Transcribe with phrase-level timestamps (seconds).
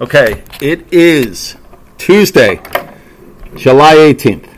[0.00, 1.56] Okay, it is
[1.98, 2.58] Tuesday,
[3.54, 4.48] July 18th.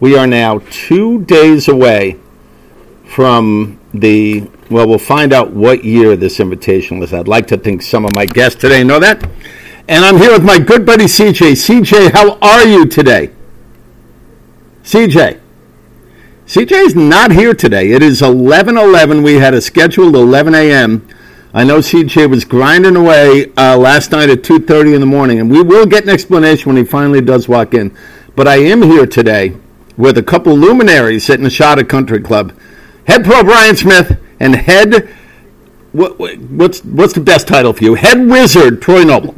[0.00, 2.20] We are now two days away
[3.06, 7.14] from the, well, we'll find out what year this invitation was.
[7.14, 9.26] I'd like to think some of my guests today know that.
[9.88, 11.52] And I'm here with my good buddy CJ.
[11.52, 13.30] CJ, how are you today?
[14.82, 15.40] CJ.
[16.44, 17.92] CJ is not here today.
[17.92, 19.24] It is 11:11.
[19.24, 21.08] We had a scheduled 11 a.m.
[21.54, 25.50] I know CJ was grinding away uh, last night at 2:30 in the morning, and
[25.50, 27.94] we will get an explanation when he finally does walk in.
[28.34, 29.54] But I am here today
[29.98, 32.54] with a couple luminaries sitting at Nashawtuc Country Club,
[33.06, 35.10] head pro Brian Smith and head
[35.92, 37.94] what, what's what's the best title for you?
[37.96, 39.34] Head wizard Troy Noble.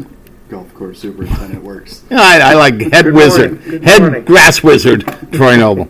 [0.49, 2.05] Golf course superintendent works.
[2.13, 3.83] I, I like head Good wizard, morning.
[3.83, 4.25] Head morning.
[4.25, 5.87] grass wizard Troy Noble.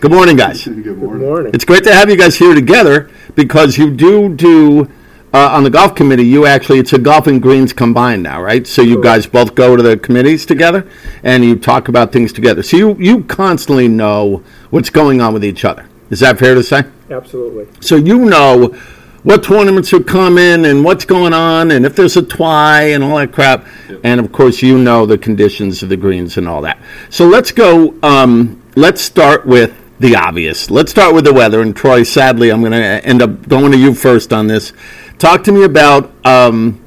[0.00, 0.64] Good morning, guys.
[0.64, 1.26] Good Good morning.
[1.26, 1.50] morning.
[1.54, 4.90] It's great to have you guys here together because you do do
[5.32, 6.26] uh, on the golf committee.
[6.26, 8.66] You actually it's a golf and greens combined now, right?
[8.66, 10.88] So you guys both go to the committees together
[11.22, 12.62] and you talk about things together.
[12.62, 15.86] So you you constantly know what's going on with each other.
[16.10, 16.84] Is that fair to say?
[17.10, 17.68] Absolutely.
[17.80, 18.76] So you know
[19.22, 23.16] what tournaments are coming and what's going on and if there's a twy and all
[23.16, 23.66] that crap.
[24.02, 26.80] And of course, you know the conditions of the greens and all that.
[27.10, 27.94] So let's go.
[28.02, 30.70] Um, let's start with the obvious.
[30.70, 31.60] Let's start with the weather.
[31.60, 34.72] And Troy, sadly, I'm going to end up going to you first on this.
[35.20, 36.82] Talk to me about um,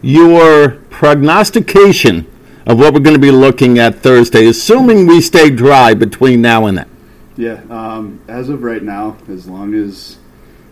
[0.00, 2.24] your prognostication
[2.66, 6.66] of what we're going to be looking at Thursday, assuming we stay dry between now
[6.66, 6.88] and then.
[7.36, 10.18] Yeah, um, as of right now, as long as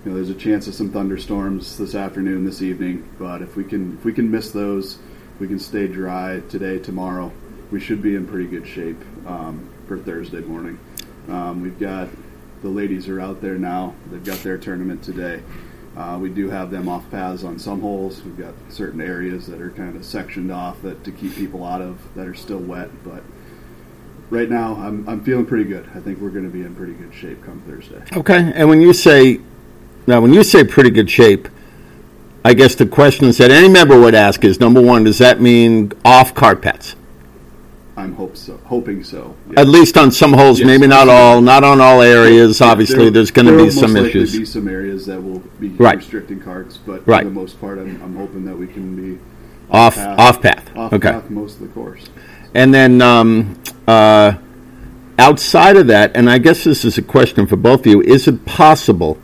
[0.05, 3.05] you know, there's a chance of some thunderstorms this afternoon, this evening.
[3.19, 5.01] But if we can, if we can miss those,
[5.41, 7.33] we can stay dry today, tomorrow.
[7.73, 10.79] We should be in pretty good shape um, for Thursday morning.
[11.29, 12.11] Um, we've got
[12.63, 13.97] the ladies are out there now.
[14.09, 15.43] They've got their tournament today.
[15.97, 18.23] Uh, we do have them off paths on some holes.
[18.23, 21.83] We've got certain areas that are kind of sectioned off that to keep people out
[21.83, 23.23] of that are still wet, but
[24.31, 25.89] right now I'm, I'm feeling pretty good.
[25.95, 28.03] I think we're going to be in pretty good shape come Thursday.
[28.17, 29.41] Okay, and when you say
[30.07, 31.49] now, when you say pretty good shape,
[32.45, 35.93] I guess the questions that any member would ask is: number one, does that mean
[36.05, 36.97] off cart carpets?
[38.03, 39.37] I'm hope so, hoping so.
[39.57, 42.61] At least on some holes, Yes, maybe not all, not on all areas.
[42.61, 44.39] Obviously, There- there's going to be some most likely issues.
[44.39, 45.97] Be some areas that will be Right.
[45.97, 47.23] restricting carts, but Right.
[47.23, 49.19] for the most part, I'm, I'm hoping that we can be
[49.71, 50.19] Off, path.
[50.19, 50.71] off path.
[50.77, 52.07] off okay, path most of the course.
[52.55, 53.55] and then um,
[53.87, 54.33] uh,
[55.19, 58.27] outside of that, and I guess this is a question for both of you: Is
[58.29, 59.17] it possible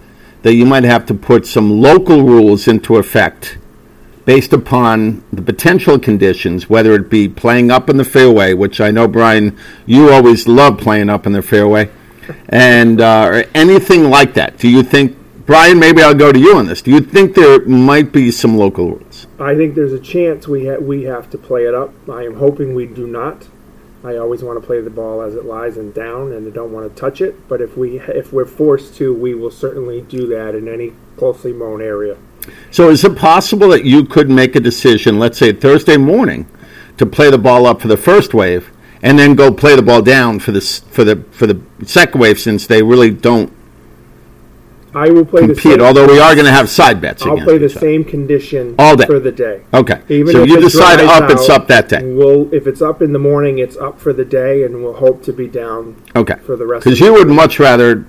[0.42, 3.57] that you might have to put some local rules into effect?
[4.28, 8.90] Based upon the potential conditions, whether it be playing up in the fairway, which I
[8.90, 9.56] know, Brian,
[9.86, 11.88] you always love playing up in the fairway,
[12.50, 14.58] and uh, or anything like that.
[14.58, 15.16] Do you think,
[15.46, 15.78] Brian?
[15.78, 16.82] Maybe I'll go to you on this.
[16.82, 19.26] Do you think there might be some local rules?
[19.40, 21.94] I think there's a chance we ha- we have to play it up.
[22.06, 23.48] I am hoping we do not.
[24.04, 26.70] I always want to play the ball as it lies and down, and I don't
[26.70, 27.48] want to touch it.
[27.48, 31.54] But if we if we're forced to, we will certainly do that in any closely
[31.54, 32.18] mown area.
[32.70, 36.46] So, is it possible that you could make a decision, let's say Thursday morning,
[36.96, 38.70] to play the ball up for the first wave,
[39.02, 42.38] and then go play the ball down for the for the for the second wave,
[42.38, 43.52] since they really don't
[44.94, 45.62] I will play the compete?
[45.74, 45.82] same.
[45.82, 49.04] Although we are going to have side bets I'll play the same condition All day.
[49.06, 49.62] for the day.
[49.74, 50.00] Okay.
[50.08, 52.02] Even so if you decide up, it's up that day.
[52.02, 55.22] We'll if it's up in the morning, it's up for the day, and we'll hope
[55.24, 56.36] to be down Okay.
[56.44, 56.84] for the rest.
[56.84, 58.06] Because you would much rather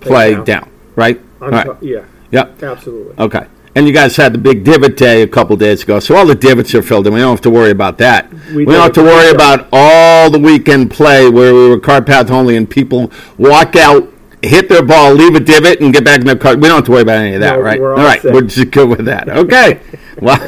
[0.00, 0.44] play down.
[0.44, 1.20] down, right?
[1.40, 1.68] All right.
[1.80, 2.48] yeah, Yeah.
[2.60, 3.14] absolutely.
[3.18, 3.46] Okay.
[3.76, 6.34] And you guys had the big divot day a couple days ago, so all the
[6.34, 8.32] divots are filled, and we don't have to worry about that.
[8.54, 12.00] We, We don't have to worry about all the weekend play where we were car
[12.02, 14.10] path only, and people walk out,
[14.40, 16.54] hit their ball, leave a divot, and get back in their car.
[16.56, 17.78] We don't have to worry about any of that, No, right?
[17.78, 18.22] we're all right.
[18.22, 18.32] set.
[18.32, 19.28] We're just good with that.
[19.36, 19.78] Okay.
[20.22, 20.32] wow.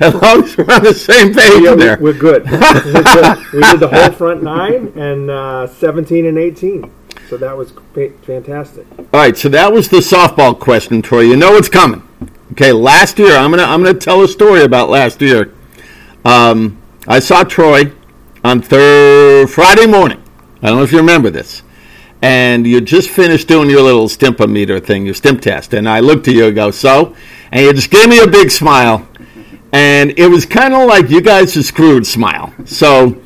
[0.00, 1.96] as long as we're on the same page Yeah, there.
[2.00, 2.44] we're good.
[2.50, 3.38] We're good.
[3.52, 6.90] we did the whole front nine and uh, 17 and 18.
[7.28, 7.72] So that was
[8.22, 8.86] fantastic.
[8.98, 11.20] All right, so that was the softball question, Troy.
[11.20, 12.02] You know what's coming.
[12.52, 15.52] Okay, last year I'm gonna I'm gonna tell a story about last year.
[16.24, 17.92] Um, I saw Troy
[18.44, 20.22] on thir- Friday morning.
[20.62, 21.62] I don't know if you remember this.
[22.22, 26.26] And you just finished doing your little stimpometer thing, your stimp test, and I looked
[26.28, 27.14] at you and go, so,
[27.52, 29.06] and you just gave me a big smile,
[29.72, 32.52] and it was kind of like you guys are screwed smile.
[32.64, 33.22] So,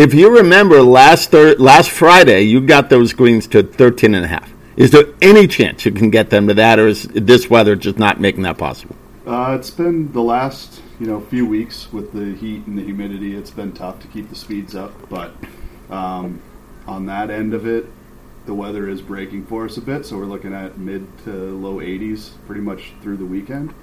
[0.00, 4.28] if you remember last thir- last Friday, you got those greens to 13 and a
[4.28, 4.50] half.
[4.76, 7.98] Is there any chance you can get them to that, or is this weather just
[7.98, 8.96] not making that possible?
[9.26, 13.36] Uh, it's been the last you know few weeks with the heat and the humidity.
[13.36, 15.34] It's been tough to keep the speeds up, but
[15.90, 16.40] um,
[16.86, 17.86] on that end of it,
[18.46, 20.06] the weather is breaking for us a bit.
[20.06, 23.74] So we're looking at mid to low 80s pretty much through the weekend.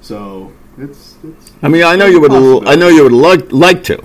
[0.00, 2.32] So It's, it's I mean, I know you would.
[2.66, 4.04] I know you would like like to,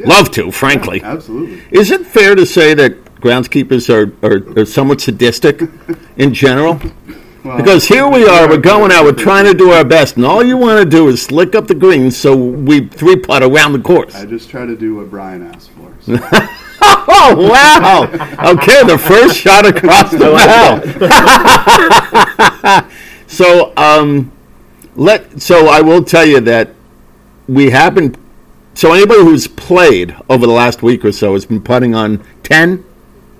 [0.00, 0.08] Yeah.
[0.08, 0.50] love to.
[0.50, 1.62] Frankly, absolutely.
[1.70, 5.62] is it fair to say that groundskeepers are, are, are somewhat sadistic
[6.16, 6.80] in general?
[7.44, 10.26] Well, Because here we are, we're going out, we're trying to do our best, and
[10.26, 13.72] all you want to do is slick up the greens so we three putt around
[13.72, 14.14] the course.
[14.14, 15.94] I just try to do what Brian asked for.
[16.00, 16.16] So
[16.82, 18.04] Oh wow!
[18.52, 20.18] Okay, the first shot across the
[22.80, 22.88] bow.
[23.26, 24.32] so um,
[24.96, 26.70] let so I will tell you that
[27.48, 28.16] we haven't.
[28.80, 32.82] So anybody who's played over the last week or so has been putting on ten,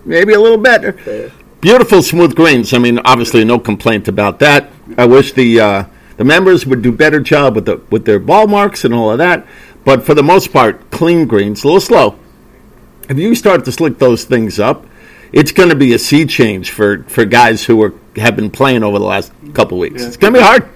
[0.04, 0.92] maybe a little better.
[0.92, 1.32] Fair.
[1.62, 2.74] Beautiful smooth greens.
[2.74, 4.70] I mean, obviously no complaint about that.
[4.98, 5.84] I wish the uh,
[6.18, 9.16] the members would do better job with the with their ball marks and all of
[9.16, 9.46] that.
[9.82, 11.64] But for the most part, clean greens.
[11.64, 12.18] A little slow.
[13.08, 14.84] If you start to slick those things up,
[15.32, 18.82] it's going to be a sea change for, for guys who are have been playing
[18.82, 20.02] over the last couple weeks.
[20.02, 20.08] Yeah.
[20.08, 20.68] It's going to be hard.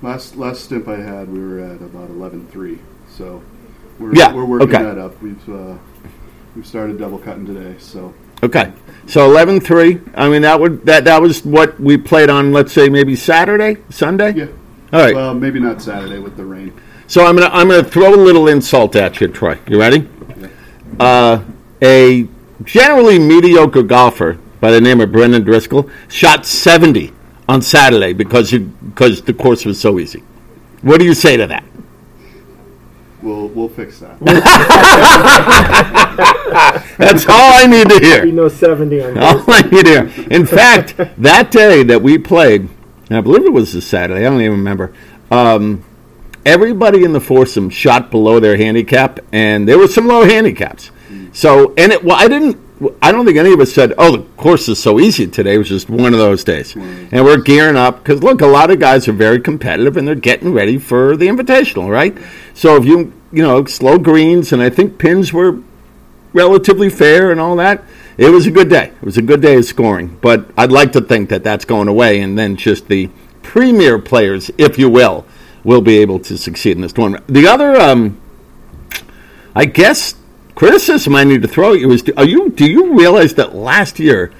[0.00, 2.78] last last stint I had, we were at about 11-3.
[3.08, 3.42] So
[4.02, 4.82] we're, Yeah, we're working okay.
[4.82, 5.20] that up.
[5.22, 5.76] We've uh,
[6.56, 7.76] we've started double cutting today.
[7.78, 8.72] So Okay.
[9.06, 10.14] So 11-3.
[10.16, 12.52] I mean that would that that was what we played on.
[12.52, 14.32] Let's say maybe Saturday, Sunday.
[14.34, 14.46] yeah.
[14.92, 15.14] All right.
[15.14, 16.72] Well, maybe not Saturday with the rain.
[17.06, 19.58] So I'm gonna I'm gonna throw a little insult at you, Troy.
[19.68, 20.08] You ready?
[21.00, 21.42] Uh,
[21.82, 22.26] a
[22.64, 27.12] generally mediocre golfer by the name of Brendan Driscoll shot 70
[27.48, 30.22] on Saturday because you, because the course was so easy.
[30.82, 31.64] What do you say to that?
[33.22, 34.18] We'll we'll fix that.
[36.98, 38.26] That's all I need to He hear.
[38.26, 40.26] knows 70 on All I need to hear.
[40.30, 42.68] In fact, that day that we played,
[43.08, 44.20] and I believe it was a Saturday.
[44.26, 44.92] I don't even remember.
[45.30, 45.84] Um,
[46.44, 50.90] everybody in the foursome shot below their handicap, and there were some low handicaps.
[51.32, 52.58] So, and it, well, I didn't.
[53.00, 55.58] I don't think any of us said, "Oh, the course is so easy today." It
[55.58, 58.80] was just one of those days, and we're gearing up because look, a lot of
[58.80, 62.16] guys are very competitive and they're getting ready for the invitational, right?
[62.54, 65.58] So if you you know slow greens, and I think pins were
[66.32, 67.84] relatively fair and all that.
[68.16, 68.92] It was a good day.
[68.94, 70.18] It was a good day of scoring.
[70.20, 73.10] But I'd like to think that that's going away, and then just the
[73.42, 75.26] premier players, if you will,
[75.64, 77.26] will be able to succeed in this tournament.
[77.28, 78.20] The other, um,
[79.54, 80.14] I guess,
[80.54, 83.98] criticism I need to throw at you is: Are you do you realize that last
[83.98, 84.32] year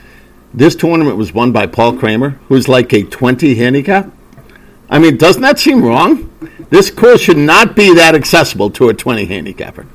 [0.54, 4.10] this tournament was won by Paul Kramer, who's like a twenty handicap?
[4.90, 6.31] I mean, doesn't that seem wrong?
[6.70, 9.86] This course should not be that accessible to a twenty handicapper.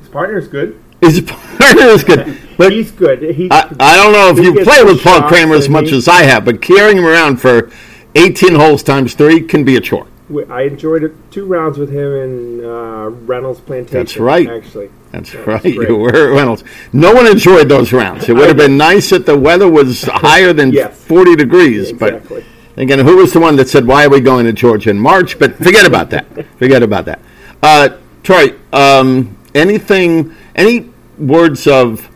[0.00, 0.82] His partner is good.
[1.00, 1.20] His
[1.58, 3.22] partner is good, but He's good.
[3.34, 6.22] He, I, I don't know if you play with Paul Kramer as much as I
[6.22, 7.70] have, but carrying him around for
[8.16, 10.06] 18 holes times three can be a chore.
[10.48, 13.98] I enjoyed it, two rounds with him in uh, Reynolds Plantation.
[13.98, 14.46] That's right.
[14.48, 15.64] Actually, That's That right.
[15.64, 16.62] You were at Reynolds.
[16.92, 18.28] No one enjoyed those rounds.
[18.28, 21.02] It would have been nice if the weather was higher than Yes.
[21.06, 21.90] 40 degrees.
[21.90, 22.42] exactly.
[22.42, 24.98] But again, who was the one that said, "Why are we going to Georgia in
[24.98, 26.26] March?" But forget about that.
[26.58, 27.20] Forget about that.
[27.62, 27.90] Uh,
[28.22, 30.34] Troy, um, anything?
[30.54, 32.08] Any words of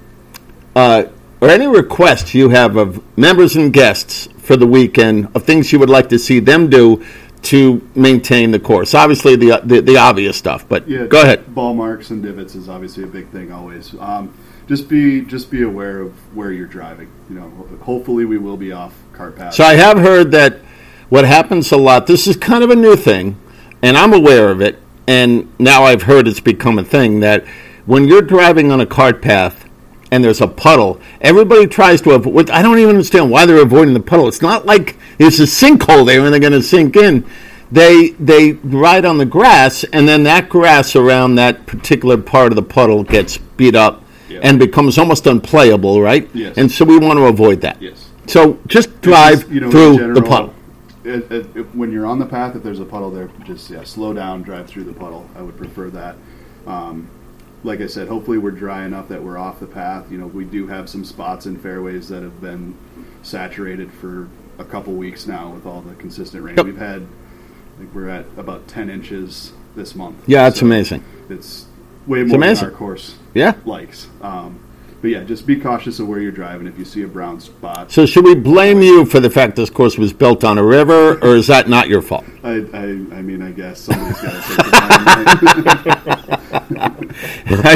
[0.75, 1.05] uh,
[1.41, 5.79] or any requests you have of members and guests for the weekend of things you
[5.79, 7.05] would like to see them do
[7.43, 8.95] to maintain the course?
[8.95, 10.67] Obviously, the the, the obvious stuff.
[10.69, 11.55] But Yeah, go ahead.
[11.55, 13.95] Ball marks and divots is obviously a big thing always.
[14.01, 14.35] Um,
[14.67, 17.11] just be just be aware of where you're driving.
[17.29, 17.51] You know,
[17.83, 19.55] hopefully we will be off cart path.
[19.55, 20.59] So I have heard that
[21.09, 22.07] what happens a lot.
[22.07, 23.37] This is kind of a new thing,
[23.83, 24.79] and I'm aware of it.
[25.07, 27.45] And now I've heard it's become a thing that
[27.87, 29.69] when you're driving on a cart path
[30.11, 32.49] and there's a puddle, everybody tries to avoid.
[32.51, 34.27] I don't even understand why they're avoiding the puddle.
[34.29, 37.27] It's not like there's a sinkhole there and they're going to sink in.
[37.71, 42.57] They they ride on the grass, and then that grass around that particular part of
[42.57, 44.41] the puddle gets beat up Yeah.
[44.43, 46.29] and becomes almost unplayable, right?
[46.33, 46.57] Yes.
[46.57, 47.83] And so we want to avoid that.
[47.83, 48.04] yes.
[48.27, 50.55] So just drive Just, you know, through general, the puddle.
[51.05, 53.85] It, it, if- when you're on the path, if there's a puddle there, just yeah,
[53.85, 55.29] slow down, drive through the puddle.
[55.37, 56.17] I would prefer that.
[56.67, 57.09] Um,
[57.63, 60.11] like I said, hopefully we're dry enough that we're off the path.
[60.11, 62.75] You know, we do have some spots in fairways that have been
[63.23, 64.29] saturated for
[64.59, 66.57] a couple weeks now with all the consistent rain.
[66.57, 66.67] Yep.
[66.67, 70.23] We've had, I think we're at about 10 inches this month.
[70.27, 71.03] Yeah, it's So amazing.
[71.31, 71.67] It's
[72.07, 72.67] way more amazing.
[72.67, 73.55] than our course Yeah.
[73.65, 74.09] likes.
[74.21, 74.61] Um,
[75.05, 76.67] but yeah, just be cautious of where you're driving.
[76.67, 79.69] If you see a brown spot, So should we blame you for the fact this
[79.69, 82.25] course was built on a river, or is that not your fault?
[82.43, 84.57] I, I, I mean, I guess somebody's got to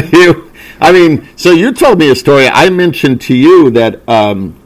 [0.01, 2.49] take you, I mean, so you told me a story.
[2.49, 4.59] I mentioned to you that um,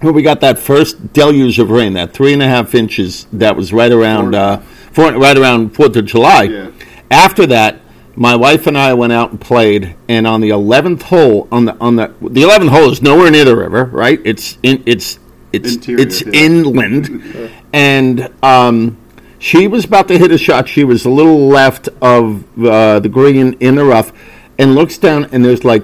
[0.00, 3.54] when we got that first deluge of rain, that three and a half inches, that
[3.54, 4.40] was right around Four.
[4.40, 4.56] uh,
[4.90, 6.42] four, right around Fourth of July.
[6.42, 6.72] Yeah.
[7.12, 7.82] After that,
[8.16, 11.76] my wife and I went out and played, and on the eleventh hole, on the
[11.80, 14.20] on the the eleventh hole is nowhere near the river, right?
[14.24, 15.18] It's in it's
[15.52, 16.32] it's Interior, it's yeah.
[16.32, 18.96] inland, and um,
[19.44, 20.68] She was about to hit a shot.
[20.68, 24.10] She was a little left of uh, the green in the rough,
[24.58, 25.82] and looks down, and there's like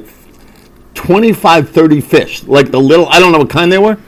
[0.94, 3.06] 25, 30 fish, like the little.
[3.08, 3.98] I don't know what kind they were.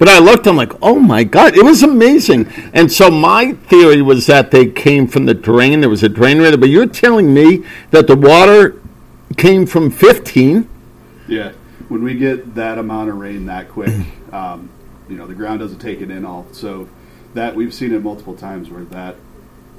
[0.00, 2.48] But I looked, I'm like, oh my God, it was amazing.
[2.72, 5.80] And so my theory was that they came from the drain.
[5.80, 6.56] There was a drain right there.
[6.56, 8.80] But you're telling me that the water
[9.36, 10.66] came from 15?
[11.28, 11.52] Yeah,
[11.90, 13.92] when we get that amount of rain that quick,
[14.32, 14.70] um,
[15.06, 16.46] you know, the ground doesn't take it in all.
[16.52, 16.88] So
[17.34, 19.16] that we've seen it multiple times where that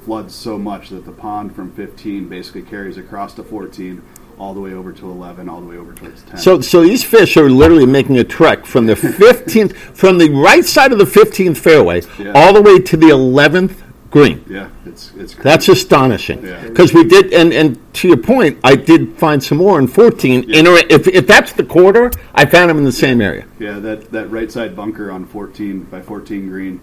[0.04, 4.00] floods so much that the pond from 15 basically carries across to 14
[4.42, 7.04] all the way over to 11 all the way over towards 10 So, so these
[7.04, 8.94] fish are literally making a trek from the
[9.28, 12.32] 15th, from the right side of the 15th fairway, Yeah.
[12.34, 13.76] all the way to the 11th
[14.10, 14.44] green.
[14.48, 15.42] yeah it's it's crazy.
[15.48, 16.44] That's astonishing.
[16.44, 16.60] Yeah.
[16.68, 20.50] Because we did, and, and to your point, I did find some more in 14.
[20.52, 23.44] In a, if, if that's the quarter, I found them in the same area.
[23.60, 26.80] yeah that that right side bunker on 14 by 14 green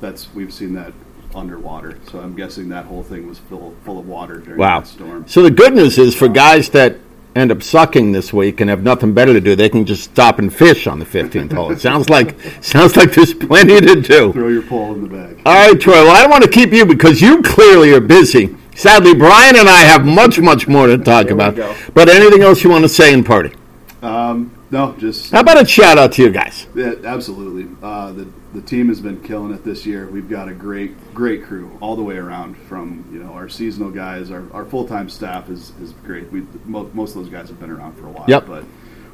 [0.00, 0.92] that's we've seen that
[1.34, 4.80] underwater so i'm guessing that whole thing was full full of water during Wow.
[4.80, 6.96] that storm So the good news is for guys that
[7.34, 10.38] end up sucking this week and have nothing better to do, they can just stop
[10.38, 11.72] and fish on the 15th hole.
[11.72, 14.32] It sounds like sounds like there's plenty to do.
[14.34, 15.94] throw your pole in the bag All right, Troy.
[15.94, 18.54] Well, I don't want to keep you because you clearly are busy.
[18.74, 21.56] Sadly, Brian and I have much, much more to talk about.
[21.94, 23.54] But anything else you want to say in party?
[24.02, 26.66] um, no just How about a shout out to you guys?
[26.74, 27.68] Yeah, absolutely.
[27.82, 30.06] Uh, the the team has been killing it this year.
[30.06, 32.56] We've got a great great crew all the way around.
[32.56, 36.30] From you know our seasonal guys, our, our full time staff is, is great.
[36.30, 38.26] We mo- most of those guys have been around for a while.
[38.28, 38.46] Yep.
[38.46, 38.64] But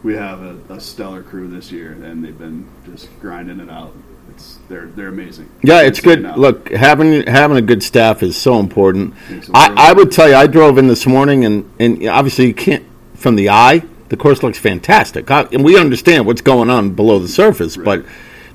[0.03, 3.95] we have a, a stellar crew this year, and they've been just grinding it out.
[4.31, 5.51] It's they're they're amazing.
[5.63, 6.23] Yeah, it's good.
[6.37, 9.15] Look, having having a good staff is so important.
[9.55, 9.75] I.
[9.91, 13.37] I would tell you, I drove in this morning, and and obviously you can't from
[13.37, 13.83] the eye.
[14.11, 17.77] The course looks fantastic, I- and we understand what's going on below the surface.
[17.77, 18.05] But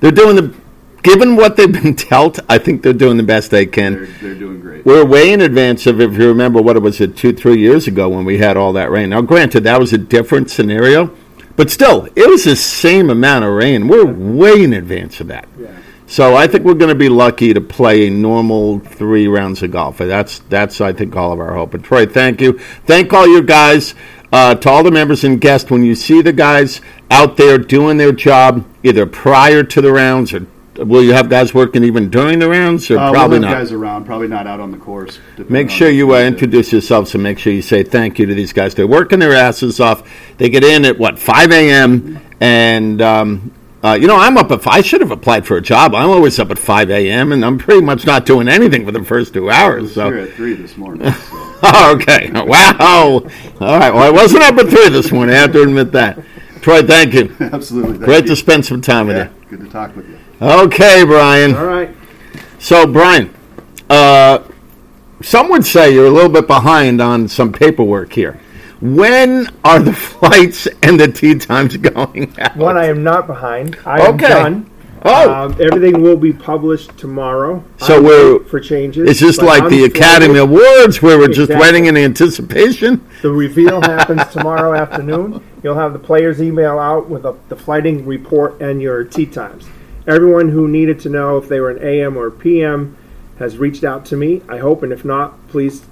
[0.00, 0.54] they're doing the,
[1.04, 3.94] given what they've been dealt, I think they're doing the best they can.
[3.94, 4.84] they're they're doing great.
[4.84, 7.86] We're way in advance of, if you remember, what it was, it two, three years
[7.86, 9.10] ago when we had all that rain.
[9.10, 11.14] Now, granted, that was a different scenario,
[11.54, 13.86] but still, it was the same amount of rain.
[13.86, 15.48] We're way in advance of that.
[15.56, 15.78] Yeah.
[16.06, 19.70] So I think we're going to be lucky to play a normal three rounds of
[19.70, 19.98] golf.
[19.98, 21.72] That's that's I think all of our hope.
[21.74, 22.58] And Troy, thank you.
[22.86, 23.94] Thank all you guys,
[24.30, 25.70] uh, to all the members and guests.
[25.70, 30.34] When you see the guys out there doing their job, either prior to the rounds
[30.34, 30.46] or
[30.78, 33.54] will you have guys working even during the rounds or Uh, probably we'll not?
[33.58, 35.18] guys around, probably not out on the course.
[35.48, 38.52] Make sure you uh, introduce yourselves and make sure you say thank you to these
[38.52, 38.74] guys.
[38.74, 40.02] They're working their asses off.
[40.38, 42.20] They get in at what 5 a.m.
[42.40, 43.52] and um,
[43.84, 44.66] uh, you know I'm up at.
[44.66, 45.94] I should have applied for a job.
[45.94, 47.32] I'm always up at 5 a.m.
[47.32, 49.82] and I'm pretty much not doing anything for the first two I hours.
[49.82, 51.12] was So here at three this morning.
[51.12, 51.16] So.
[51.62, 52.76] oh, okay, wow.
[53.60, 53.92] All right.
[53.92, 55.34] Well, I wasn't up at three this morning.
[55.34, 56.18] I have to admit that.
[56.62, 57.34] Troy, thank you.
[57.40, 57.92] Absolutely.
[57.92, 58.30] Thank Great you.
[58.30, 60.18] to spend some time with you good to talk with you.
[60.44, 61.54] Okay, Brian.
[61.54, 61.90] All right.
[62.58, 63.34] So, Brian,
[63.88, 64.40] uh,
[65.22, 68.38] some would say you're a little bit behind on some paperwork here.
[68.82, 72.56] When are the flights and the tee times going out?
[72.56, 73.78] One, I am not behind.
[73.86, 74.70] I am done.
[75.06, 75.32] Oh.
[75.32, 77.62] Um, everything will be published tomorrow.
[77.78, 79.08] So I'm we're- for changes.
[79.08, 80.42] It's just like I'm the Academy it.
[80.42, 81.56] Awards where we're just Exactly.
[81.60, 83.06] waiting in anticipation.
[83.22, 85.42] The reveal happens tomorrow afternoon.
[85.62, 89.66] You'll have the players' email out with a, the flighting report and your tee times.
[90.06, 92.96] Everyone who needed to know if they were an AM or PM
[93.38, 94.42] has reached out to me.
[94.48, 95.84] I hope, and if not, please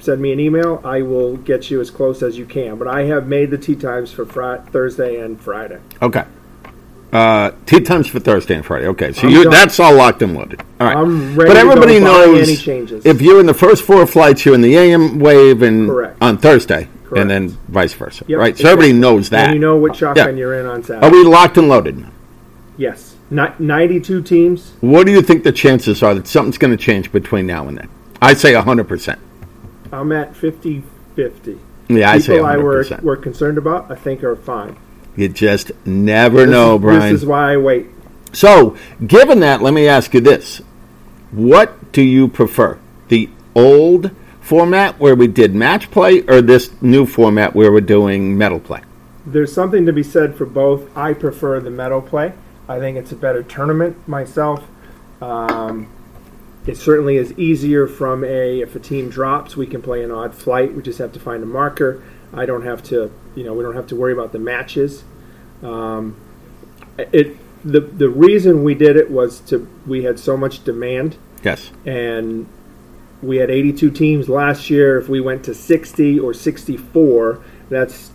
[0.00, 0.80] send me an email.
[0.84, 2.76] I will get you as close as you can.
[2.76, 5.80] But I have made the tee times for Thursday and Friday.
[6.02, 6.24] Okay.
[7.10, 8.86] Uh, tee times for Thursday and Friday.
[8.88, 9.52] Okay, so I'm you done.
[9.52, 10.60] that's all locked and loaded.
[10.78, 10.94] All right.
[10.96, 13.06] I'm ready but everybody knows any changes.
[13.06, 16.18] if you're in the first four flights, you're in the AM wave and Correct.
[16.20, 17.22] on Thursday, Correct.
[17.22, 18.26] and then vice versa.
[18.28, 18.58] Yep, right.
[18.58, 19.46] So everybody knows that.
[19.46, 20.38] And you know what shotgun Yeah.
[20.38, 21.06] you're in on Saturday.
[21.06, 22.04] Are we locked and loaded?
[22.76, 23.07] yes.
[23.30, 24.72] Ni- 92 teams.
[24.80, 27.76] What do you think the chances are that something's going to change between now and
[27.78, 27.88] then?
[28.22, 29.18] I say 100%.
[29.92, 30.82] I'm at 50
[31.14, 31.58] 50.
[31.88, 33.02] Yeah, I say People I were, 100%.
[33.02, 34.76] were concerned about, I think, are fine.
[35.16, 37.12] You just never This know, is- Brian.
[37.12, 37.86] This is why I wait.
[38.32, 40.60] So, given that, let me ask you this.
[41.32, 42.78] What do you prefer?
[43.08, 48.36] The old format where we did match play or this new format where we're doing
[48.38, 48.80] medal play?
[49.26, 50.94] There's something to be said for both.
[50.96, 52.32] I prefer the medal play.
[52.68, 54.64] I think it's a better tournament myself.
[55.22, 55.90] Um,
[56.66, 60.34] it certainly is easier from a if a team drops, we can play an odd
[60.34, 60.74] flight.
[60.74, 62.02] We just have to find a marker.
[62.32, 65.04] I don't have to, you know, we don't have to worry about the matches.
[65.62, 66.16] Um,
[66.98, 71.70] it the the reason we did it was to we had so much demand Yes.
[71.86, 72.46] and
[73.22, 74.98] we had 82 teams last year.
[74.98, 78.10] If we went to 60 or 64, that's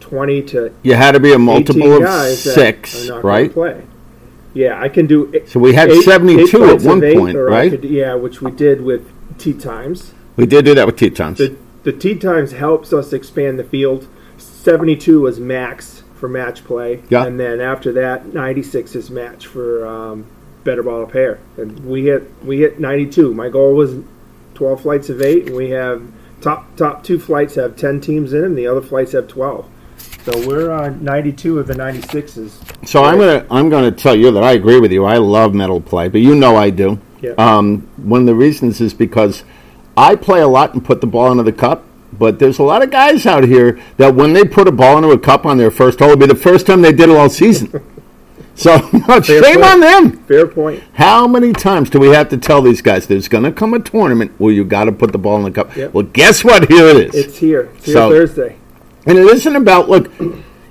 [0.00, 3.52] 20 to You had to be a multiple of six, are not gonna right?
[3.52, 3.82] Play.
[4.56, 5.30] Yeah, I can do.
[5.46, 7.70] So we had eight- 72 eight at one eight, point, right?
[7.70, 9.02] could- yeah, which we did with
[9.36, 10.12] tee times.
[10.36, 11.36] We did do that with Tetons.
[11.38, 14.06] The the tee times helps us expand the field.
[14.38, 17.24] Seventy two was max for match play, Yeah.
[17.26, 20.24] and then after that, ninety six is match for um,
[20.64, 21.38] better ball of pair.
[21.58, 23.34] And we hit we hit ninety two.
[23.34, 23.94] My goal was
[24.54, 26.02] twelve flights of eight, and we have
[26.40, 28.54] top top two flights have ten teams in them.
[28.54, 29.66] The other flights have twelve.
[30.26, 32.58] So we're on ninety two of the ninety sixes.
[32.84, 35.04] So I'm gonna I'm gonna tell you that I agree with you.
[35.04, 36.98] I love medal play, but you know I do.
[37.20, 37.34] Yeah.
[37.38, 39.44] Um, one of the reasons is because
[39.96, 41.84] I play a lot and put the ball into the cup.
[42.12, 45.10] But there's a lot of guys out here that when they put a ball into
[45.10, 47.28] a cup on their first hole, it'll be the first time they did it all
[47.28, 47.70] season.
[48.56, 48.78] so
[49.22, 49.64] shame point.
[49.64, 50.24] on them.
[50.24, 50.82] Fair point.
[50.94, 53.78] How many times do we have to tell these guys there's going to come a
[53.80, 55.76] tournament where you got to put the ball in the cup?
[55.76, 55.94] Yep.
[55.94, 56.68] Well, guess what?
[56.68, 57.14] Here it is.
[57.14, 57.70] It's here.
[57.76, 58.56] It's here So- Thursday.
[59.06, 60.10] And it isn't about look.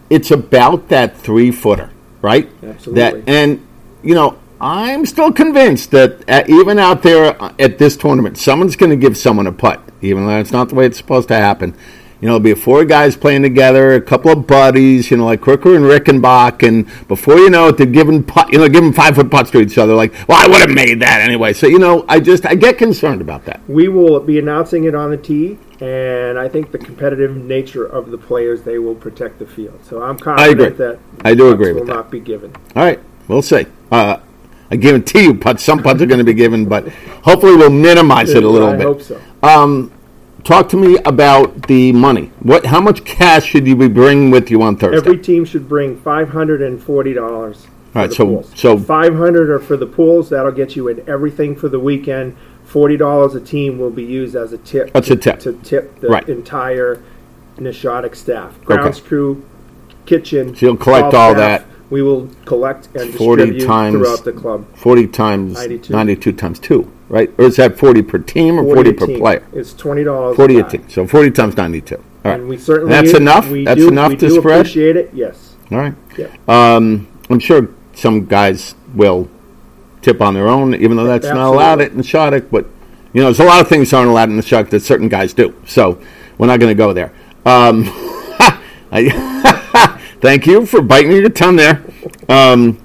[0.10, 1.90] It's about that three footer,
[2.22, 2.50] right?
[2.62, 2.94] Absolutely.
[2.94, 3.66] That and
[4.04, 8.76] you know I'm still convinced that uh, even out there uh, at this tournament, someone's
[8.76, 11.36] going to give someone a putt, even though it's not the way it's supposed to
[11.36, 11.76] happen.
[12.22, 15.76] You know, be four guys playing together, a couple of buddies, you know, like Crooker
[15.76, 19.30] and Rickenbach, and before you know it, they're giving putt, you know, giving five foot
[19.30, 19.94] putts to each other.
[19.94, 21.52] Like, well, I would have made that anyway.
[21.52, 23.60] So you know, I just I get concerned about that.
[23.68, 28.12] We will be announcing it on the tee, and I think the competitive nature of
[28.12, 29.80] the players they will protect the field.
[29.84, 31.94] So I'm confident that I do agree will with that.
[31.96, 32.56] not be given.
[32.76, 33.66] All right, we'll see.
[33.92, 34.18] Uh,
[34.72, 35.64] I guarantee you, putts.
[35.64, 36.88] Some putts are going to be given, but
[37.24, 38.86] hopefully we'll minimize it a little I bit.
[38.86, 39.22] hope so.
[39.44, 39.92] Um,
[40.44, 42.32] talk to me about the money.
[42.40, 42.66] What?
[42.66, 44.98] How much cash should you be bringing with you on Thursday?
[44.98, 47.68] Every team should bring five hundred and forty dollars.
[47.94, 50.30] All right, so- so- five hundred are for the pools.
[50.30, 52.36] That'll get you in everything for the weekend.
[52.66, 54.92] Forty dollars a team will be used as a tip.
[54.94, 55.40] That's a tip.
[55.42, 56.28] to tip the Right.
[56.28, 57.00] entire
[57.58, 59.44] Nashawtuc staff, grounds crew,
[60.06, 60.56] kitchen.
[60.56, 61.62] So you'll collect all staff.
[61.62, 61.66] that.
[61.90, 64.66] We will collect and 40 distribute times- throughout the club.
[64.76, 65.94] Forty times 92.
[65.94, 67.32] ninety-two times two, right?
[67.38, 69.20] Or is that forty per team or forty, a per team.
[69.20, 69.44] player?
[69.54, 70.36] It's twenty dollars.
[70.36, 70.84] Forty a team.
[70.90, 71.96] So forty times ninety-two.
[71.96, 72.40] All right.
[72.40, 73.50] And we certainly That's enough?
[73.52, 74.62] We That's do, enough we to do spread?
[74.62, 75.12] Appreciate it.
[75.14, 75.56] Yes.
[75.72, 75.94] All right.
[76.18, 76.50] Yep.
[76.50, 79.30] Um, I'm sure some guys will
[80.06, 81.58] tip on their own, even though that's not Absolutely.
[81.58, 82.50] allowed in the Shoddock.
[82.52, 82.66] But
[83.14, 85.10] you know, there's a lot of things that aren't allowed in the Shoddock that certain
[85.10, 85.54] guys do.
[85.66, 86.02] So
[86.38, 87.12] we're not going to go there.
[87.46, 87.84] Um,
[88.92, 91.84] I, thank you for biting your tongue there.
[92.30, 92.78] Um,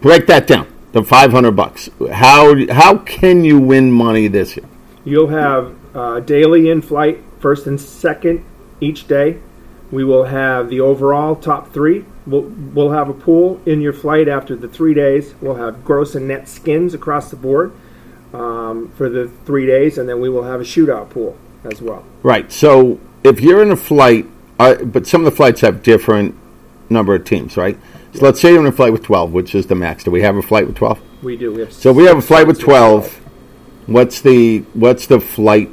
[0.00, 0.72] break that down.
[0.92, 1.90] The 500 bucks.
[2.10, 4.66] How how can you win money this year?
[5.04, 8.44] You'll have uh, daily in flight, first and second
[8.80, 9.38] each day.
[9.90, 12.04] We will have the overall top three.
[12.26, 15.34] We'll, we'll have a pool in your flight after the three days.
[15.40, 17.72] We'll have gross and net skins across the board
[18.32, 22.04] um, for the three days, and then we will have a shootout pool as well.
[22.22, 22.50] Right.
[22.50, 24.26] So if you're in a flight,
[24.58, 26.34] uh, but some of the flights have different
[26.90, 27.78] number of teams, right?
[28.12, 30.04] So let's say you're in a flight with 12, which is the max.
[30.04, 31.00] Do we have a flight with 12?
[31.22, 31.52] We do.
[31.52, 33.20] We have So we have a flight with 12.
[33.86, 35.70] What's the what's the flight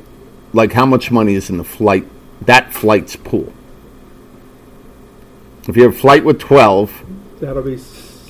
[0.54, 2.06] like how much money is in the flight
[2.46, 3.52] that flight's pool?
[5.67, 7.80] If you have a flight with 12, That'll be.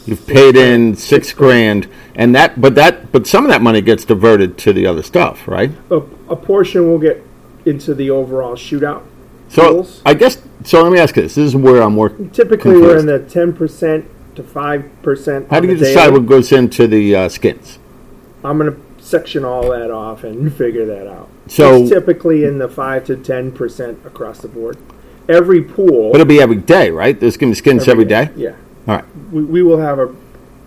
[0.05, 4.05] you've paid in 6 grand and that but that but some of that money gets
[4.05, 5.71] diverted to the other stuff, right?
[5.89, 5.97] A,
[6.29, 7.23] a portion will get
[7.65, 9.03] into the overall shootout.
[9.49, 10.01] So pools.
[10.05, 11.35] I guess so let me ask you this.
[11.35, 12.29] This is where I'm working.
[12.29, 13.27] Typically, we're in Confused.
[13.27, 15.47] the ten percent to five percent.
[15.49, 17.79] How do you decide what goes into the uh, skins?
[18.43, 21.29] I'm going to section all that off and figure that out.
[21.47, 24.77] So- it's typically in the five to ten percent across the board.
[25.29, 27.17] Every pool, But it'll be every day, right?
[27.17, 28.29] There's going to be skins every day.
[28.35, 28.55] Yeah,
[28.87, 29.05] All right.
[29.31, 30.13] we, we will have a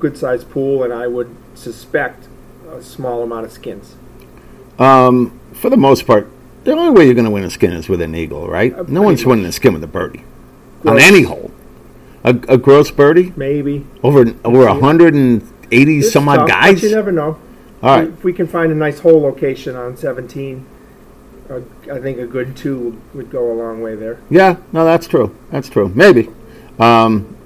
[0.01, 2.29] good sized pool, and I would suspect
[2.71, 3.97] a small amount of skins.
[4.79, 6.29] Um, for the most part,
[6.65, 8.75] the only way you're going to win a skin is with an eagle, right?
[8.75, 10.25] Uh, no one's pretty winning a skin with a birdie
[10.85, 11.51] on any hole.
[12.25, 16.83] A, a gross birdie Maybe over over 180 It's some odd guys.
[16.83, 17.39] You never know.
[17.83, 18.09] All right.
[18.09, 20.67] If we can find a nice hole location on 17,
[21.51, 24.21] I think a good two would go a long way there.
[24.31, 25.37] Yeah, no, that's true.
[25.51, 25.91] That's true.
[25.95, 26.29] Maybe.
[26.79, 27.37] Um,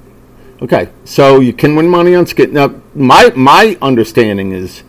[0.62, 2.52] okay, so you can win money on skin.
[2.52, 4.82] Now, my my understanding is,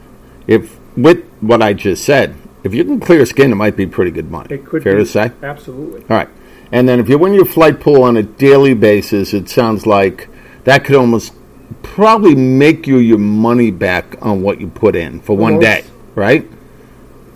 [0.48, 4.12] if with what I just said, if you can clear skin, it might be pretty
[4.12, 4.54] good money.
[4.54, 5.04] It could Fair be.
[5.04, 5.32] to say.
[5.44, 6.02] Absolutely.
[6.02, 6.30] All right,
[6.72, 10.30] and then if you win your flight pool on a daily basis, it sounds like
[10.64, 11.34] that could almost
[11.84, 15.84] probably make you your money back on what you put in for one day,
[16.16, 16.48] right?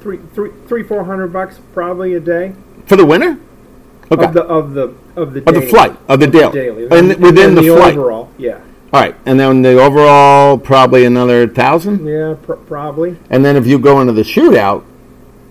[0.05, 2.53] Three, three, three, four hundred bucks probably a day
[2.85, 3.39] For the winner.
[4.11, 4.23] Okay.
[4.23, 6.51] of the of the of the Of the flight, of the daily.
[6.53, 6.83] daily.
[6.91, 7.97] And within then the flight.
[7.97, 8.59] overall, yeah,
[8.93, 12.05] All right, and then the overall probably another thousand.
[12.05, 13.17] yeah, pr- probably.
[13.31, 14.83] And then if you go into the shootout,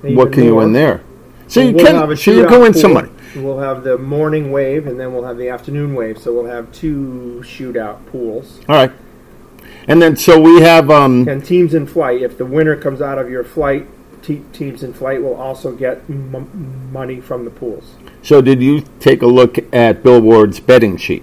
[0.02, 1.00] what Even can you win there?
[1.48, 3.10] So you We'll have can, so you can win some money.
[3.34, 6.18] We'll have the morning wave, and then we'll have the afternoon wave.
[6.18, 8.60] So we'll have two shootout pools.
[8.68, 8.92] All right,
[9.88, 13.18] And then so we have um, And teams in flight, if the winner comes out
[13.18, 13.88] of your flight,
[14.24, 17.84] te- teams in flight will also get m- money from the pools.
[18.22, 21.22] so did you take a look at Billboard's betting sheet?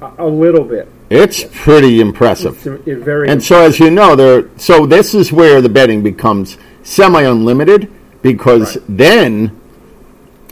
[0.00, 0.88] A, a little bit.
[1.10, 2.54] It's pretty impressive.
[2.56, 4.46] It's a- a very And so, as you know, there.
[4.56, 7.88] So this is where the betting becomes semi-unlimited
[8.22, 8.84] because Right.
[8.88, 9.50] then,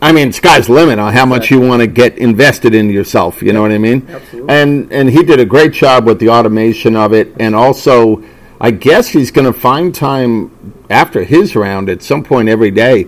[0.01, 3.41] I mean, sky's the limit on how much you want to get invested in yourself.
[3.41, 4.05] You know what I mean?
[4.09, 4.53] Absolutely.
[4.53, 8.21] And and he did a great job with the automation of it, and also,
[8.63, 10.51] I guess he's going to find time
[10.89, 13.07] after his round at some point every day,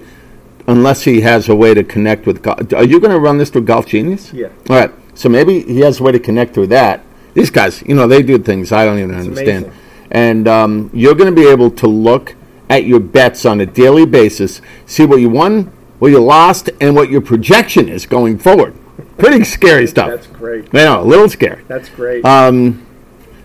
[0.67, 2.41] unless he has a way to connect with.
[2.41, 4.33] Gol- Are you going to run this through Golf Genius?
[4.33, 4.47] Yeah.
[4.69, 4.91] All right.
[5.13, 7.03] So maybe he has a way to connect through that.
[7.35, 9.65] These guys, you know, they do things I don't even understand.
[9.65, 9.79] amazing.
[10.09, 12.35] And um, you're going to be able to look
[12.69, 15.65] at your bets on a daily basis, see what you won,
[15.99, 18.73] what you lost, and what your projection is going forward.
[19.19, 20.09] Pretty scary stuff.
[20.09, 20.65] That's great.
[20.73, 21.63] I know, a little scary.
[21.67, 22.25] That's great.
[22.25, 22.85] Um,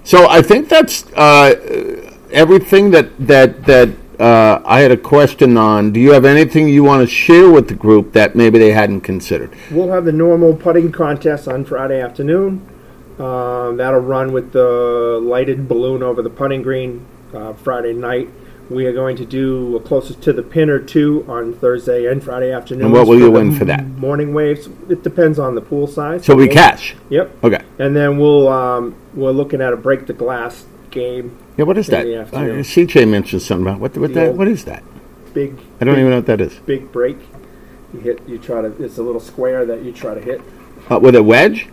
[0.08, 5.92] so I think that's uh, everything that that that uh, I had a question on.
[5.92, 9.02] Do you have anything you want to share with the group that maybe they hadn't
[9.02, 9.54] considered?
[9.70, 12.66] We'll have the normal putting contest on Friday afternoon.
[13.18, 18.30] Um, that'll run with the lighted balloon over the putting green uh, Friday night.
[18.70, 22.22] We are going to do a closest to the pin or two on Thursday and
[22.22, 22.84] Friday afternoon.
[22.86, 23.86] And what will you win for that?
[23.86, 24.68] Morning waves.
[24.90, 26.24] It depends on the pool size.
[26.26, 26.94] So we We'll- cash.
[27.08, 27.44] Yep.
[27.44, 27.62] Okay.
[27.78, 31.36] And then we'll um, we're looking at a break the glass game.
[31.56, 31.64] Yeah.
[31.64, 32.04] What is In that?
[32.04, 32.60] the Uh, afternoon.
[32.62, 33.96] CJ mentioned something about what.
[33.96, 34.28] What The that?
[34.28, 34.82] old- What is that?
[35.32, 35.54] Big.
[35.80, 36.54] I don't big, even know what that is.
[36.66, 37.16] Big break.
[37.94, 38.20] You hit.
[38.28, 38.68] You try to.
[38.82, 40.42] It's a little square that you try to hit.
[40.90, 41.68] Uh, with a wedge?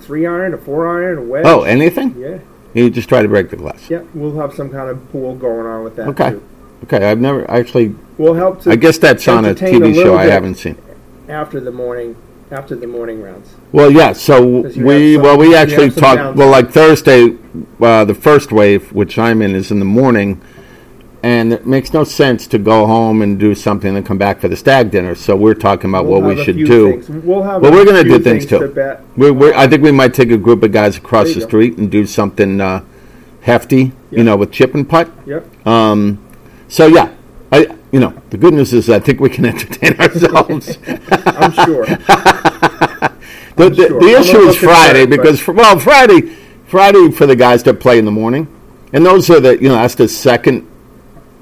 [0.00, 1.46] Three iron, a four iron, a wedge.
[1.46, 2.14] Oh, anything?
[2.18, 2.38] Yeah.
[2.78, 3.90] You just try to break the glass.
[3.90, 6.30] Yeah, we'll have some kind of pool going on with that Okay.
[6.30, 6.42] too.
[6.84, 7.10] Okay.
[7.10, 7.94] I've never actually.
[8.18, 10.76] We'll help to I guess that's on a entertain a TV show I haven't seen.
[11.28, 12.14] after the morning
[12.50, 13.54] after the morning rounds.
[13.72, 14.12] Well, yeah.
[14.12, 16.36] So we some- well we actually talked.
[16.36, 17.36] Well, like Thursday,
[17.80, 20.40] uh, the first wave, which I'm in, is in the morning,
[21.22, 24.48] and it makes no sense to go home and do something and come back for
[24.48, 25.14] the stag dinner.
[25.14, 27.00] So we're talking about We'll what we should do.
[27.00, 27.08] things.
[27.24, 27.60] We'll have.
[27.62, 28.58] Well, we're gonna do things too.
[28.72, 29.00] to.
[29.16, 31.46] We're, we're, I think we might take a group of guys across the go.
[31.46, 32.84] street and do something uh,
[33.40, 34.18] hefty, Yeah.
[34.18, 35.10] you know, with chip and putt.
[35.26, 35.66] Yep.
[35.66, 36.18] Um,
[36.68, 37.12] so yeah,
[37.50, 40.78] I you know the good news is I think we can entertain ourselves.
[41.10, 41.86] I'm sure.
[43.56, 44.00] The, the, sure.
[44.00, 46.36] the issue is Friday because fr- well Friday
[46.68, 48.46] Friday for the guys that play in the morning,
[48.92, 50.64] and those are the you know that's the second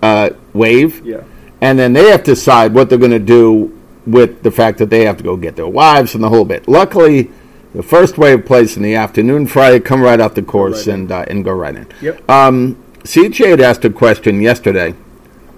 [0.06, 1.22] uh, wave, Yeah.
[1.60, 3.72] and then they have to decide what they're going to do
[4.06, 6.68] with the fact that they have to go get their wives and the whole bit.
[6.68, 7.30] Luckily,
[7.74, 9.80] the first wave plays in the afternoon Friday.
[9.80, 11.86] Come right off the course right and uh, and go right in.
[12.00, 12.30] Yep.
[12.30, 14.94] Um, CJ had asked a question yesterday.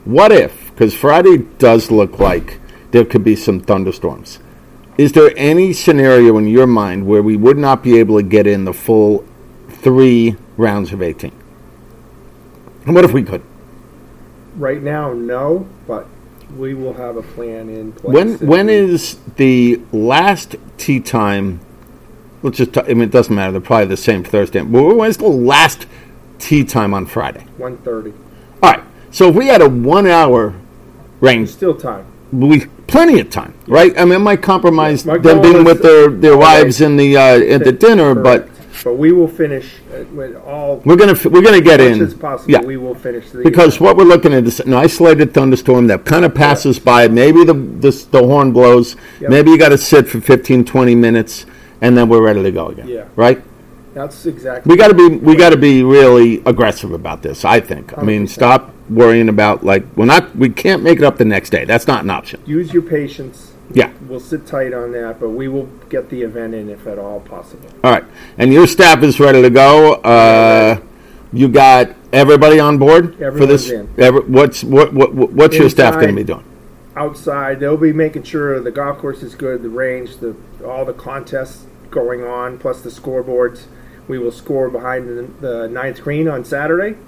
[0.05, 0.71] What if?
[0.73, 2.59] Because Friday does look like
[2.91, 4.39] there could be some thunderstorms.
[4.97, 8.47] Is there any scenario in your mind where we would not be able to get
[8.47, 9.25] in the full
[9.69, 11.31] three rounds of 18?
[12.87, 13.43] And what if we could?
[14.59, 16.07] Right now, no, but
[16.57, 18.13] we will have a plan in place.
[18.15, 21.61] When when we- is the last tee time?
[22.43, 22.73] Let's just.
[22.73, 23.53] T- I mean, it doesn't matter.
[23.53, 24.61] They're probably the same Thursday.
[24.63, 25.87] But when's the last
[26.39, 27.45] tee time on Friday?
[27.59, 28.13] 1:30?
[28.63, 28.83] All right.
[29.11, 30.55] So if we had a one-hour
[31.21, 32.05] rain There's still time.
[32.33, 33.93] we plenty of time, right?
[33.99, 36.63] I mean, it might compromise My them being with their, their all right.
[36.65, 38.47] wives in the uh, at the dinner, Correct.
[38.49, 42.15] but we will finish uh, with all we're gonna we're gonna get as in as
[42.15, 42.51] possible.
[42.51, 46.05] Yeah, We will finish the because what we're looking at is an isolated thunderstorm that
[46.05, 47.09] kind of passes by.
[47.09, 48.97] Maybe the the, the horn blows.
[49.21, 49.31] Yep.
[49.31, 51.47] Maybe you got to sit for 15, 20 minutes,
[51.81, 52.89] and then we're ready to go again.
[52.89, 53.09] Yeah.
[53.17, 53.43] Right.
[53.95, 54.71] That's exactly.
[54.71, 57.45] We got to be we got to be really aggressive about this.
[57.45, 57.97] I think.
[57.99, 61.51] I mean, stop worrying about like we're not we can't make it up the next
[61.51, 61.65] day.
[61.65, 62.43] That's not an option.
[62.47, 63.53] Use your patience.
[63.73, 63.93] Yeah.
[64.07, 67.21] We'll sit tight on that, but we will get the event in if at all
[67.21, 67.69] possible.
[67.85, 68.05] All right,
[68.39, 69.95] and your staff is ready to go.
[69.95, 70.81] Uh,
[71.33, 73.71] you got everybody on board for this.
[73.71, 73.93] in.
[73.99, 76.45] Every, what's what, what what's your staff going to be doing?
[76.99, 77.61] outside.
[77.61, 80.35] They'll be making sure the golf course is good, the range, the
[80.67, 83.67] all the contests going on, plus the scoreboards.
[84.09, 86.99] We will score behind the, the ninth green on Saturday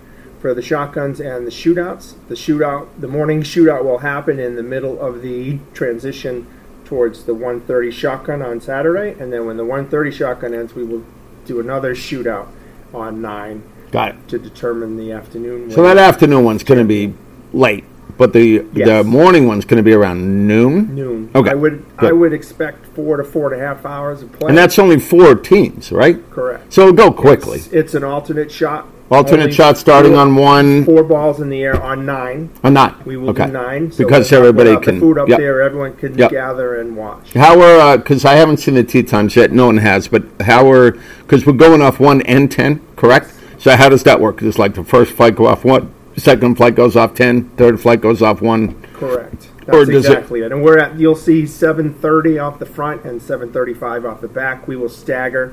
[0.40, 2.14] for the shotguns and the shootouts.
[2.28, 6.46] The shootout, the morning shootout, will happen in the middle of the transition
[6.84, 11.04] towards the 130 shotgun on Saturday, and then when the 130 shotgun ends, we will
[11.44, 12.48] do another shootout
[12.92, 14.28] on nine Got it.
[14.28, 15.70] to determine the afternoon.
[15.70, 17.14] So that afternoon one's going to be
[17.52, 17.84] late,
[18.16, 21.30] but the the morning one's going to be around noon, noon.
[21.34, 24.48] Okay, I would I would expect four to four and a half hours of play.
[24.48, 26.18] and that's only four teams, right?
[26.30, 26.72] correct.
[26.72, 27.58] So go quickly.
[27.58, 28.86] It's, it's an alternate shot.
[29.10, 32.48] Alternate Only shot starting on one four balls in the air on nine.
[32.62, 33.04] or not.
[33.04, 33.46] We will okay.
[33.46, 34.94] do nine so because we'll have- everybody we'll can.
[34.94, 35.38] the food up yep.
[35.40, 35.60] there.
[35.62, 36.30] Everyone can Yep.
[36.30, 37.32] gather and watch.
[37.34, 39.50] How are because I haven't seen the tee times yet.
[39.50, 40.92] No one has, but how are
[41.22, 43.32] because we're going off one and ten, correct?
[43.58, 44.42] So how does that work?
[44.42, 48.00] Is like the first flight go off one, second flight goes off 10, third flight
[48.00, 48.80] goes off one.
[48.94, 49.48] Correct.
[49.66, 50.98] Or That's does it- exactly it, And we're at.
[51.00, 54.68] You'll see 7:30 off the front and 7:35 off the back.
[54.68, 55.52] We will stagger,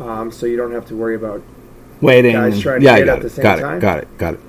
[0.00, 1.42] um, so you don't have to worry about.
[2.00, 2.32] Waiting.
[2.32, 3.30] Guys trying yeah, I get got at the it.
[3.30, 3.78] same got time?
[3.78, 3.80] it.
[3.80, 4.18] Got it.
[4.18, 4.40] Got it.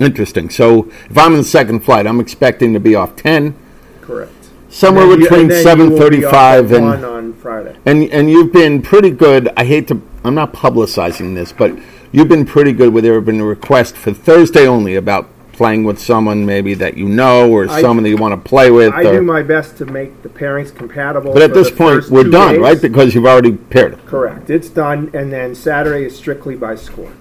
[0.00, 0.48] Interesting.
[0.50, 3.54] So if I'm in the second flight, I'm expecting to be off 10,
[4.00, 4.32] Correct.
[4.70, 7.74] somewhere you- between and then you will be off at 7:35 and one on Friday.
[7.84, 9.50] And and you've been pretty good.
[9.56, 10.00] I hate to.
[10.24, 11.72] I'm not publicizing this, but
[12.12, 15.28] you've been pretty good with there have been a request for Thursday only about
[15.60, 18.70] playing with someone maybe that you know or I- someone that you want to play
[18.70, 18.94] with.
[18.94, 21.34] I or- do my best to make the pairings compatible.
[21.34, 22.60] but at this point, we're done, days.
[22.62, 22.80] right?
[22.80, 24.00] Because you've already paired them.
[24.06, 24.48] Correct.
[24.48, 27.12] It's done, and then Saturday is strictly by score.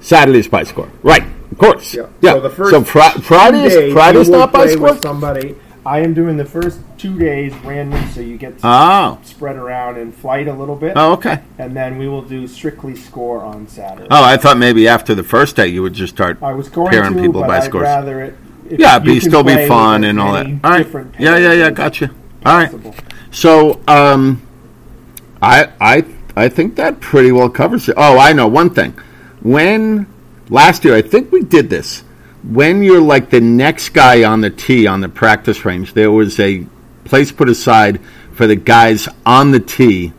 [0.00, 1.22] Saturday is by score, right?
[1.52, 1.94] Of course.
[1.94, 2.06] Yeah.
[2.20, 2.32] Yeah.
[2.32, 4.90] So the first so Fri- two Friday's days, Friday's not by score.
[4.90, 5.54] With somebody.
[5.86, 9.18] I am doing the first two days random, so you get to Oh.
[9.24, 11.40] spread around and flight a little bit, Oh, okay.
[11.58, 14.06] and then we will do strictly score on Saturday.
[14.10, 16.38] Oh, I thought maybe after the first day you would just start.
[16.40, 17.82] I was going pairing to, people by I'd scores.
[17.82, 18.36] rather it.
[18.70, 20.46] Yeah, you be still be fun and all that.
[20.64, 20.86] All right.
[21.18, 21.70] Yeah, yeah, yeah.
[21.70, 22.06] Gotcha.
[22.06, 22.10] as
[22.46, 22.72] All right.
[23.30, 24.40] So, um,
[25.42, 27.96] I I I think that pretty well covers it.
[27.98, 28.94] Oh, I know one thing.
[29.42, 30.06] When
[30.48, 32.02] last year, I think we did this.
[32.42, 36.40] When you're like the next guy on the tee on the practice range, there was
[36.40, 36.64] a
[37.04, 38.00] place put aside
[38.32, 40.12] for the guys on the tee,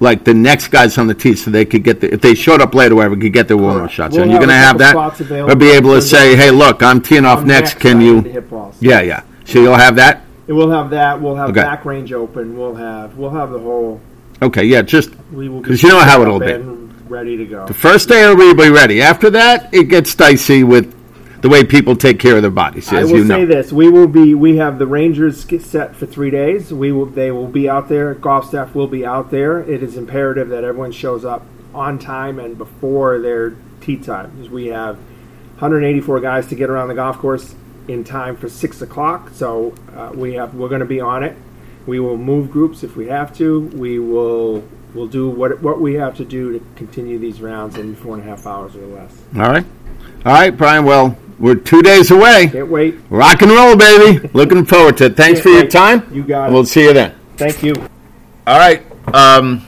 [0.00, 2.60] like the next guys on the tee, so they could get the if they showed
[2.60, 4.14] up late or whatever, could get their warm up shots.
[4.14, 4.96] We'll and you're going to have that,
[5.30, 7.74] or be able to say, "Hey, look, I'm teeing off next.
[7.78, 8.76] Can you?" of the hip balls.
[8.80, 9.22] Yeah, yeah.
[9.44, 10.22] So you'll have that.
[10.46, 11.20] We'll have that.
[11.20, 11.62] We'll have Okay.
[11.62, 12.58] back range open.
[12.58, 14.00] We'll have we'll have the whole.
[14.42, 14.82] Okay, yeah.
[14.82, 16.56] Just We will 'Cause you know how it'll be.
[17.08, 17.66] Ready to go.
[17.66, 19.00] The first day will be ready.
[19.00, 20.92] After that, it gets dicey with
[21.44, 23.36] the way people take care of their bodies, I will you know.
[23.36, 24.34] say this: we will be.
[24.34, 26.72] We have the Rangers set for three days.
[26.72, 27.04] We will.
[27.04, 28.14] They will be out there.
[28.14, 29.58] Golf staff will be out there.
[29.60, 31.42] It is imperative that everyone shows up
[31.74, 34.50] on time and before their tee time.
[34.50, 34.96] We have
[35.58, 37.54] 184 guys to get around the golf course
[37.88, 39.28] in time for six o'clock.
[39.34, 40.54] So uh, we have.
[40.54, 41.36] We're going to be on it.
[41.84, 43.60] We will move groups if we have to.
[43.74, 44.66] We will.
[44.94, 48.22] We'll do what what we have to do to continue these rounds in four and
[48.22, 49.12] a half hours or less.
[49.36, 49.66] All right.
[50.24, 50.84] All right, Brian.
[50.84, 52.48] Well, we're two days away.
[52.48, 52.96] Can't wait.
[53.10, 54.26] Rock and roll, baby.
[54.32, 55.16] Looking forward to it.
[55.16, 55.70] Thanks for Can't your wait.
[56.02, 56.14] time.
[56.14, 56.52] You got it.
[56.54, 57.14] we'll see you then.
[57.36, 57.74] Thank you.
[58.46, 58.82] All right.
[59.12, 59.66] Um,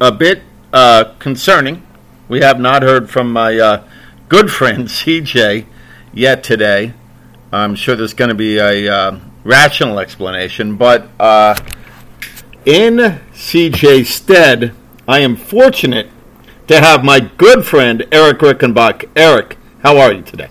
[0.00, 0.42] a bit
[0.72, 1.82] uh, concerning.
[2.28, 3.84] We have not heard from my uh,
[4.28, 5.64] good friend CJ
[6.12, 6.92] yet today.
[7.50, 11.54] I'm sure there's going to be a uh, rational explanation, but uh,
[12.66, 12.96] in
[13.32, 14.74] CJ's stead,
[15.06, 16.10] I am fortunate
[16.68, 19.08] to have my good friend Eric Rickenbach.
[19.16, 20.48] Eric, how are you today?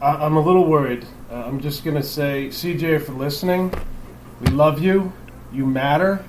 [0.00, 1.06] I- I'm a little worried.
[1.30, 3.72] Uh, I'm just going to say, CJ, for listening,
[4.40, 5.12] we love you.
[5.52, 6.24] You matter.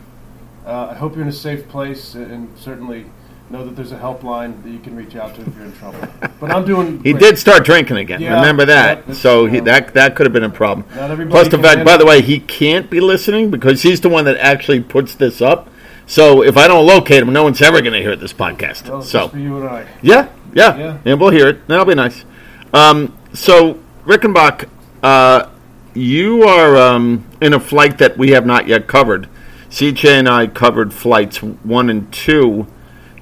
[0.66, 3.06] Uh, I hope you're in a safe place and certainly
[3.50, 6.08] know that there's a helpline that you can reach out to if you're in trouble.
[6.40, 6.98] But I'm doing.
[7.04, 7.20] He great.
[7.22, 8.22] did start drinking again.
[8.22, 9.04] Yeah, Remember that?
[9.08, 10.86] yeah, so he, that that could have been a problem.
[10.96, 14.26] Not Plus the fact, by the way, he can't be listening because he's the one
[14.26, 15.70] that actually puts this up.
[16.12, 18.90] So if I don't locate him, no one's ever going to hear this podcast.
[18.90, 19.88] Well, so for you and I.
[20.02, 20.98] yeah, yeah, Yeah.
[21.06, 21.66] and we'll hear it.
[21.70, 22.26] That'll be nice.
[22.74, 24.68] Um, so Rickenbach,
[25.02, 25.48] uh,
[25.94, 29.30] you are um, in a flight that we have not yet covered.
[29.70, 32.68] CJ and I covered flights one and two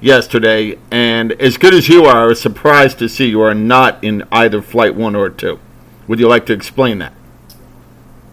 [0.00, 4.02] yesterday, and as good as you are, I was surprised to see you are not
[4.02, 5.60] in either flight one or two.
[6.08, 7.12] Would you like to explain that?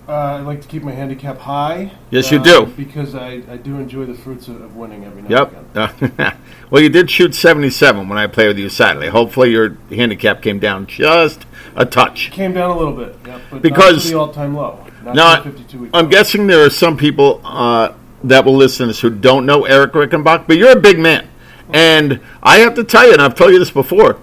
[0.08, 1.92] Uh, I like to keep my handicap high.
[2.12, 2.66] Yes, you uh, do.
[2.68, 6.14] Because I, I do enjoy the fruits of, of winning every now and again.
[6.18, 6.38] Yep.
[6.70, 9.10] well, you did shoot 77 when I played with you Saturday.
[9.10, 12.32] Hopefully, your handicap came down just a touch.
[12.32, 14.86] Came down a little bit, yep, but Because- the all-time low.
[15.04, 17.94] Not Now, 52 week I'm guessing there are some people uh,
[18.24, 21.30] that will listen to this who don't know Eric Rickenbach, but you're a big man.
[21.74, 24.20] And I have to tell you, and I've told you this before,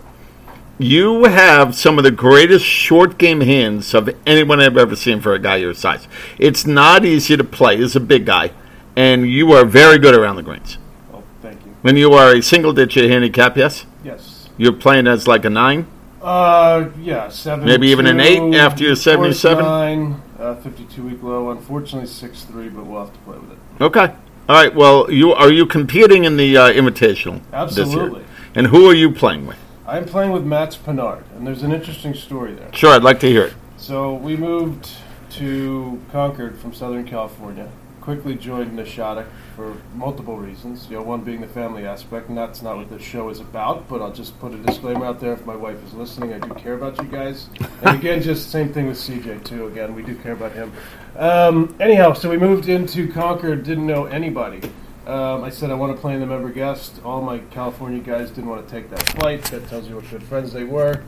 [0.79, 5.35] you have some of the greatest short game hands of anyone I've ever seen for
[5.35, 6.09] a guy your size.
[6.39, 8.53] It's not easy to play as a big guy,
[8.97, 10.79] and you are very good around the greens.
[11.13, 11.77] Oh, thank you.
[11.83, 13.87] When you are a single digit handicap, yes?
[14.03, 14.49] Yes.
[14.57, 15.87] You're playing as like a nine?
[16.21, 17.67] Uh, yeah, seven.
[17.67, 19.63] Maybe even an eight after your 77?
[19.63, 21.51] Nine, uh, 52 week low.
[21.51, 23.59] Unfortunately, six three, but we'll have to play with it.
[23.81, 24.15] Okay.
[24.49, 24.75] All right.
[24.75, 27.85] Well, you are you competing in the uh, Invitational this year?
[27.85, 28.25] Absolutely.
[28.55, 29.59] And who are you playing with?
[29.87, 32.73] I'm playing with Mats Pinard, and there's an interesting story there.
[32.73, 33.55] Sure, I'd like to hear it.
[33.77, 34.91] So we moved
[35.33, 37.71] to Concord from Southern California.
[38.01, 40.89] Quickly joined Nashawtuc for multiple reasons.
[40.89, 43.87] You know, one being the family aspect, and that's not what this show is about.
[43.87, 46.55] But I'll just put a disclaimer out there: if my wife is listening, I do
[46.55, 47.49] care about you guys.
[47.83, 49.67] And again, just same thing with CJ too.
[49.67, 50.73] Again, we do care about him.
[51.17, 53.65] Um, anyhow, so we moved into Concord.
[53.65, 54.61] Didn't know anybody.
[55.07, 57.01] Um, I said I want to play in the member guest.
[57.05, 59.43] All my California guys didn't want to take that flight.
[59.45, 61.03] That tells you what good friends they were.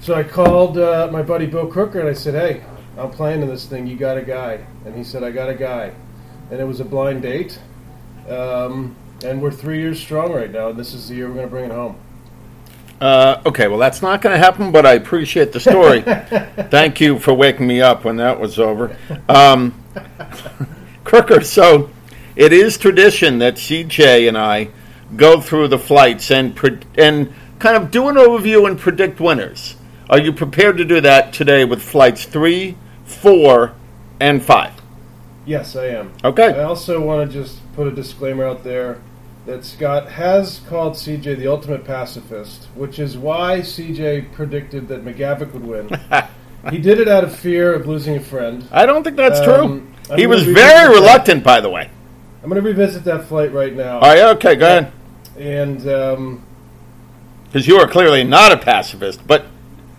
[0.00, 2.62] So I called uh, my buddy Bill Crooker and I said, "Hey,
[2.96, 3.88] I'm playing in this thing.
[3.88, 5.92] You got a guy?" And he said, "I got a guy."
[6.50, 7.58] And it was a blind date.
[8.28, 8.94] Um,
[9.24, 10.68] and we're three years strong right now.
[10.68, 11.96] And this is the year we're going to bring it home.
[13.00, 16.02] Uh, okay, well, that's not going to happen, but I appreciate the story.
[16.70, 18.96] Thank you for waking me up when that was over.
[19.28, 19.74] Um,
[21.04, 21.90] Crooker, so
[22.36, 24.68] it is tradition that CJ and I
[25.16, 29.76] go through the flights and pre- and kind of do an overview and predict winners.
[30.10, 33.74] Are you prepared to do that today with flights three, four,
[34.20, 34.72] and five?
[35.46, 36.12] Yes, I am.
[36.24, 36.48] Okay.
[36.58, 39.00] I also want to just put a disclaimer out there
[39.46, 45.52] that Scott has called CJ the ultimate pacifist, which is why CJ predicted that McGavick
[45.52, 45.88] would win.
[46.70, 48.66] he did it out of fear of losing a friend.
[48.72, 49.86] I don't think that's Um, true.
[50.10, 50.54] I'm He was very
[50.88, 50.94] that.
[50.94, 51.90] reluctant, by the way.
[52.44, 54.00] I'm going to revisit that flight right now.
[54.00, 54.92] All right, okay, go ahead.
[55.38, 56.44] And um,
[57.46, 59.46] Because you are clearly not a pacifist, but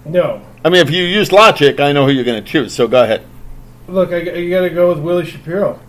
[0.06, 2.72] no, I mean, if you use logic, I know who you're going to choose.
[2.72, 3.26] So go ahead.
[3.88, 5.80] look, I, you got to go with Willie Shapiro.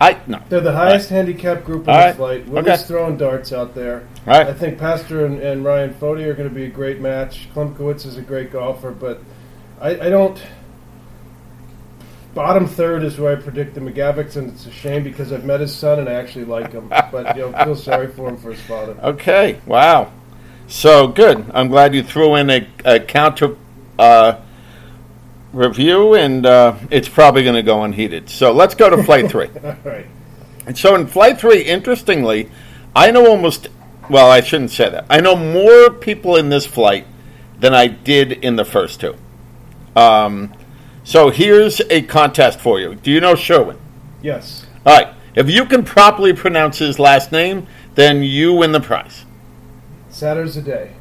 [0.00, 0.42] I no.
[0.48, 2.16] They're the highest handicap group on All the right.
[2.16, 2.48] flight.
[2.48, 2.82] Willie's Okay.
[2.82, 4.08] throwing darts out there.
[4.26, 4.48] Right.
[4.48, 7.48] I think Pastor and, and Ryan Fody are going to be a great match.
[7.54, 9.20] Klimkowitz is a great golfer, but
[9.80, 10.42] I, I don't.
[12.34, 15.60] Bottom third is where I predict the McGavicks, and it's a shame because I've met
[15.60, 16.88] his son and I actually like him.
[16.88, 18.96] But you know, feel sorry for him for his father.
[19.02, 19.60] Okay.
[19.66, 20.12] Wow.
[20.66, 21.50] So good.
[21.52, 23.56] I'm glad you threw in a, a counter
[23.98, 24.40] uh,
[25.52, 28.30] review, and uh, it's probably going to go unheated.
[28.30, 29.50] So let's go to flight three.
[29.64, 30.06] All right.
[30.66, 32.50] And so in flight three, interestingly,
[32.96, 33.68] I know almost.
[34.08, 35.06] Well, I shouldn't say that.
[35.10, 37.06] I know more people in this flight
[37.58, 39.16] than I did in the first two.
[39.94, 40.52] Um,
[41.12, 42.94] so here's a contest for you.
[42.94, 43.76] Do you know Sherwin?
[44.22, 44.64] Yes.
[44.86, 45.14] All right.
[45.34, 49.26] If you can properly pronounce his last name, then you win the prize.
[50.08, 50.92] Saturday's a day.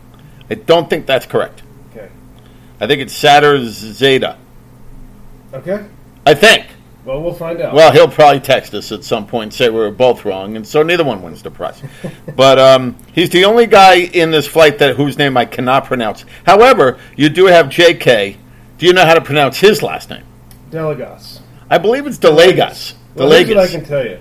[0.50, 1.64] I don't think that's correct.
[1.92, 2.10] Okay.
[2.82, 4.38] I think it's Satter Zeta.
[5.54, 5.86] Okay.
[6.26, 6.68] I think.
[7.06, 7.74] Well, we'll find out.
[7.74, 10.68] Well, he'll probably text us at some point and say we were both wrong, and
[10.68, 11.82] so neither one wins the prize.
[12.36, 16.26] but um, he's the only guy in this flight that whose name I cannot pronounce.
[16.46, 18.36] However, you do have J.K.
[18.82, 20.24] Do you know how to pronounce his last name?
[20.72, 21.42] Delegos.
[21.70, 22.96] I believe it's DeLagas.
[23.14, 24.20] Well, here's what I can tell you.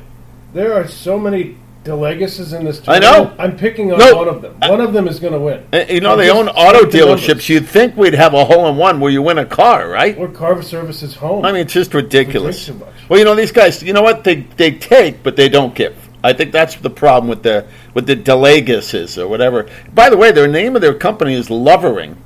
[0.53, 3.35] There are so many Delegases in this I know.
[3.38, 4.14] I'm picking on No.
[4.14, 4.55] one of them.
[4.61, 5.64] One of them is going to win.
[5.73, 7.49] Uh, You know, I'm they own auto dealerships.
[7.49, 10.14] You'd think we'd have a hole in one where you win a car, right?
[10.18, 11.42] Or Carver Services Home.
[11.42, 12.68] I mean, it's just ridiculous.
[12.68, 13.09] We drink too much.
[13.09, 13.83] Well, you know, these guys.
[13.83, 14.25] You know what?
[14.25, 15.96] They they take, but they don't give.
[16.23, 19.70] I think that's the problem with the with the Delegases or whatever.
[19.94, 22.18] By the way, their name of their company is Lovering.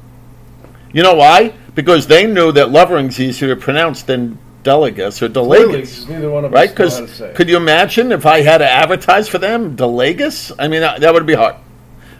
[0.92, 1.52] You know why?
[1.74, 6.08] Because they knew that Lovering's easier to pronounce than Delegas or Delegas.
[6.08, 6.70] neither one of Right?
[6.70, 7.34] us know how to Because say it.
[7.34, 10.52] could you imagine if I had to advertise for them, Delegas?
[10.58, 11.56] I mean, that, that would be hard.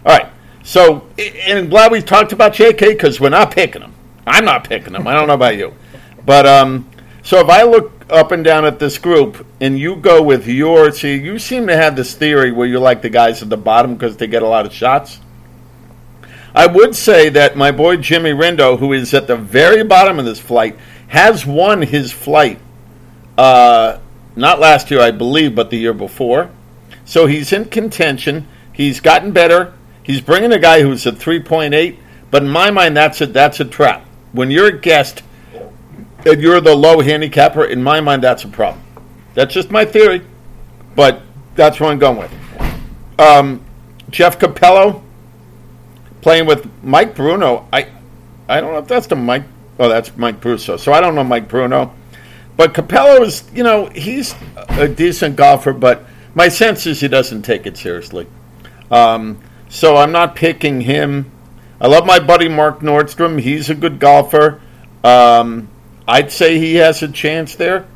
[0.05, 0.27] All right.
[0.63, 3.95] So, and I'm glad we talked about JK because we're not picking them.
[4.27, 5.07] I'm not picking them.
[5.07, 5.75] I don't know about you.
[6.25, 6.89] But, um,
[7.23, 10.91] so if I look up and down at this group and you go with your,
[10.93, 13.95] see, you seem to have this theory where you like the guys at the bottom
[13.95, 15.21] because they get a lot of shots.
[16.55, 20.25] I would say that my boy Jimmy Rindo, who is at the very bottom of
[20.25, 22.61] this flight, has won his flight.
[23.37, 23.99] Uh,
[24.37, 26.51] not last year, I believe, but the year before.
[27.05, 28.47] So he's in contention.
[28.73, 29.75] He's gotten better.
[30.03, 31.99] He's bringing a guy who's at 3.8.
[32.31, 34.05] But in my mind, that's a that's a trap.
[34.33, 35.23] When you're a guest
[36.27, 38.83] and you're the low handicapper, in my mind, that's a problem.
[39.35, 40.23] That's just my theory,
[40.97, 41.23] but
[41.55, 42.33] that's what I'm going with.
[43.21, 43.65] Um,
[44.11, 45.04] Jeff Capello
[46.25, 47.69] playing with Mike Bruno.
[47.71, 47.87] I
[48.49, 49.45] I don't know if that's the Mike.
[49.79, 50.79] Oh, that's Mike Brusso.
[50.79, 51.95] So I don't know Mike Bruno.
[52.57, 54.35] But Capello is, you know, he's
[54.69, 58.27] a decent golfer, but my sense is he doesn't take it seriously.
[58.91, 61.31] Um, so I'm not picking him.
[61.79, 63.39] I love my buddy Mark Nordstrom.
[63.39, 64.63] He's a good golfer.
[65.03, 65.69] Um,
[66.09, 67.87] I'd say he has a chance there.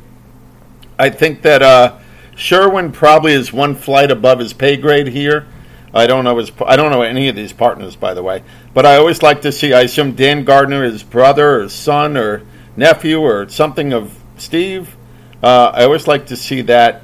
[0.99, 1.97] I think that uh,
[2.35, 5.47] Sherwin probably is one flight above his pay grade here.
[5.93, 6.51] I don't know his.
[6.65, 8.43] I don't know any of these partners, by the way.
[8.73, 9.73] But I always like to see.
[9.73, 12.43] I assume Dan Gardner, his brother or son or
[12.75, 14.95] nephew or something of Steve.
[15.41, 17.03] Uh, I always like to see that.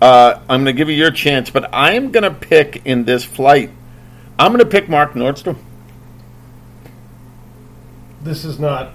[0.00, 3.04] Uh, I'm going to give you your chance, but I am going to pick in
[3.04, 3.70] this flight.
[4.38, 5.58] I'm going to pick Mark Nordstrom.
[8.22, 8.92] This is not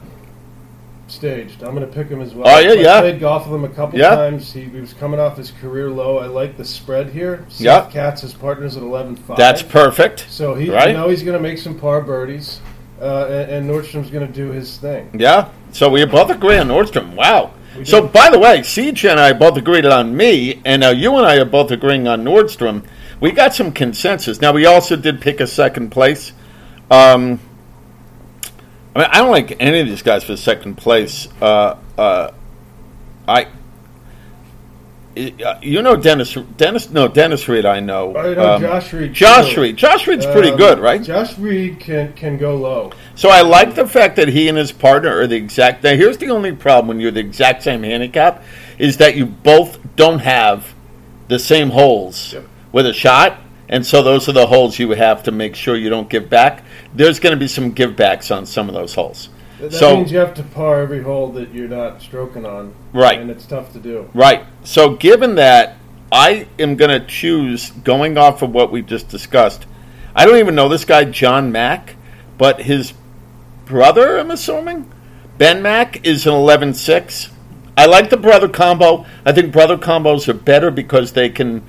[1.16, 1.64] staged.
[1.64, 2.48] I'm going to pick him as well.
[2.48, 3.00] Oh, yeah, I yeah.
[3.02, 4.16] played golf with him a couple Yeah.
[4.16, 4.52] times.
[4.52, 6.20] He, he was coming off his career low.
[6.20, 7.46] I like the spread here.
[7.50, 7.90] Seth Yeah.
[7.92, 9.38] Katz is partners at 11.5.
[9.38, 10.26] That's perfect.
[10.30, 10.90] So he, Right.
[10.90, 12.60] you know, he's going to make some par birdies,
[13.02, 15.10] uh, and, and Nordstrom's going to do his thing.
[15.18, 15.50] Yeah.
[15.72, 17.16] So we both agree on Nordstrom.
[17.16, 17.52] Wow.
[17.84, 21.26] So, by the way, CJ and I both agreed on me, and now you and
[21.26, 22.84] I are both agreeing on Nordstrom.
[23.20, 24.40] We got some consensus.
[24.40, 26.32] Now, we also did pick a second place.
[26.90, 27.40] Um,
[28.96, 31.28] I mean, I don't like any of these guys for second place.
[31.42, 32.32] Uh, uh,
[33.28, 33.48] I,
[35.18, 37.66] uh, you know, Dennis, Dennis, no, Dennis Reed.
[37.66, 38.16] I know.
[38.16, 39.14] I know Um, Josh Reed.
[39.14, 39.58] Josh.
[39.58, 39.78] Reed.
[39.78, 41.02] Josh Reed's pretty Um, good, right?
[41.02, 42.92] Josh Reed can can go low.
[43.16, 45.84] So I like the fact that he and his partner are the exact.
[45.84, 48.44] Now, here's the only problem when you're the exact same handicap
[48.78, 50.74] is that you both don't have
[51.30, 52.44] the same holes Yep.
[52.74, 53.38] with a shot,
[53.70, 56.64] and so those are the holes you have to make sure you don't give back.
[56.94, 59.30] There's going to be some give backs on some of those holes.
[59.60, 62.74] That So- means you have to par every hole that you're not stroking on.
[62.94, 63.20] Right.
[63.20, 64.10] And it's tough to do.
[64.14, 64.44] Right.
[64.64, 65.78] So, given that,
[66.12, 69.66] I am going to choose going off of what we just discussed.
[70.16, 71.96] I don't even know this guy, John Mack,
[72.38, 72.94] but his
[73.66, 74.92] brother, I'm assuming,
[75.38, 77.30] Ben Mack, is an 11 6.
[77.78, 79.06] I like the brother combo.
[79.26, 81.64] I think brother combos are better because they can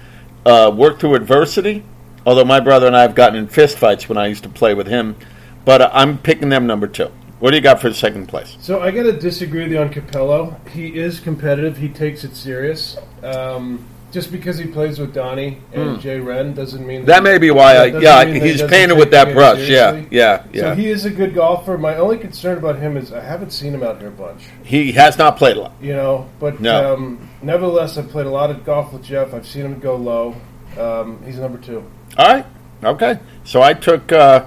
[0.47, 1.85] uh, work through adversity.
[2.25, 4.87] Although my brother and I have gotten in fistfights when I used to play with
[4.87, 5.17] him.
[5.65, 7.11] But uh, I'm picking them number two.
[7.39, 8.57] What do you got for second place?
[8.61, 10.59] So I got to disagree with you on Capello.
[10.71, 11.77] He is competitive.
[11.77, 12.97] He takes it serious.
[13.23, 13.87] Um,
[14.17, 17.07] just because he plays with Donnie and Jay Wren doesn't mean Hmm.
[17.07, 19.59] That may be why I, yeah, that he's painted with that brush.
[19.59, 20.09] Yeah, seriously.
[20.11, 21.77] yeah, So he is a good golfer.
[21.77, 24.45] My only concern about him is I haven't seen him out here a bunch.
[24.65, 25.73] He has not played a lot.
[25.83, 26.95] You know, but No.
[26.95, 29.35] um, nevertheless, I've played a lot of golf with Jeff.
[29.35, 30.35] I've seen him go low.
[30.81, 31.85] Um, he's number two.
[32.17, 32.47] All right,
[32.83, 33.19] okay.
[33.45, 34.47] So I took uh,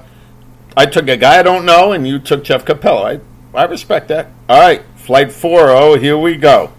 [0.75, 3.03] I took a guy I don't know, and you took Jeff Capello.
[3.05, 3.19] I
[3.55, 4.29] I respect that.
[4.49, 5.69] All right, flight four.
[5.69, 6.71] Oh, here we go.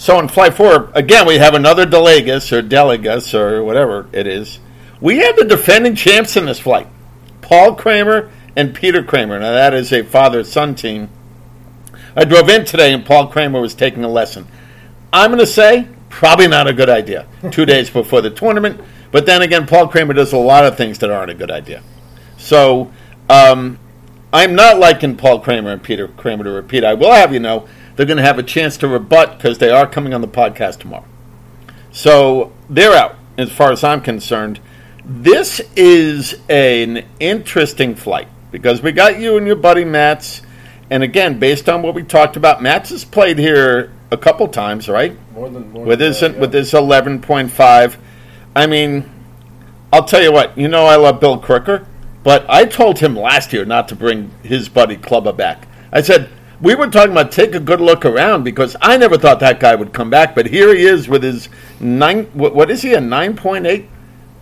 [0.00, 4.58] So in flight four, again, we have another Delegas or Delegas or whatever it is.
[4.98, 6.86] We have the defending champs in this flight,
[7.42, 9.38] Paul Kramer and Peter Kramer.
[9.38, 11.10] Now that is a father-son team.
[12.16, 14.46] I drove in today, and Paul Kramer was taking a lesson.
[15.12, 17.26] I'm going to say probably not a good idea.
[17.50, 18.80] Two days before the tournament,
[19.12, 21.82] but then again, Paul Kramer does a lot of things that aren't a good idea.
[22.38, 22.90] So
[23.28, 23.78] um,
[24.32, 26.84] I'm not liking Paul Kramer and Peter Kramer to repeat.
[26.84, 27.68] I will have you know
[28.00, 30.78] they're going to have a chance to rebut because they are coming on the podcast
[30.78, 31.04] tomorrow.
[31.92, 34.58] So they're out as far as I'm concerned.
[35.04, 40.40] This is an interesting flight because we got you and your buddy Mats.
[40.88, 44.88] And again, based on what we talked about, Mats has played here a couple times,
[44.88, 45.14] right?
[45.34, 46.40] More than more with his that, yeah.
[46.40, 47.98] with his eleven point five.
[48.56, 49.10] I mean,
[49.92, 50.56] I'll tell you what.
[50.56, 51.86] You know, I love Bill Crooker,
[52.24, 55.68] but I told him last year not to bring his buddy Clubber back.
[55.92, 56.30] I said
[56.60, 59.74] we were talking about take a good look around because I never thought that guy
[59.74, 61.48] would come back, but here he is with his
[61.80, 62.24] nine.
[62.34, 62.94] What, what is he?
[62.94, 63.88] A nine point eight.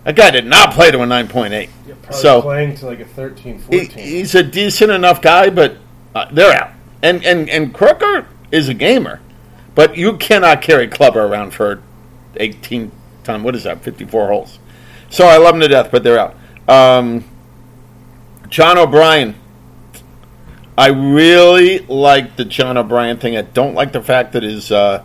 [0.03, 1.69] That guy did not play to a nine point eight.
[1.87, 3.89] Yeah, So playing to like a 13, he, 14.
[3.89, 5.77] he's a decent enough guy, but
[6.15, 6.71] uh, they're out.
[7.01, 9.21] And and and Crooker is a gamer,
[9.75, 11.81] but you cannot carry Clubber around for
[12.35, 12.91] eighteen
[13.23, 13.43] time.
[13.43, 13.81] What is that?
[13.81, 14.59] Fifty four holes.
[15.09, 16.35] So I love him to death, but they're out.
[16.67, 17.23] Um,
[18.49, 19.35] John O'Brien.
[20.79, 23.35] I really like the John O'Brien thing.
[23.35, 25.03] I don't like the fact that his uh,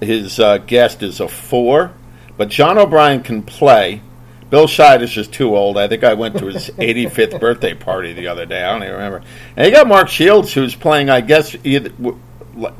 [0.00, 1.92] his uh, guest is a four,
[2.36, 4.00] but John O'Brien can play.
[4.48, 5.76] Bill Scheid is just too old.
[5.76, 8.62] I think I went to his 85th birthday party the other day.
[8.62, 9.22] I don't even remember.
[9.56, 11.90] And you got Mark Shields, who's playing, I guess, either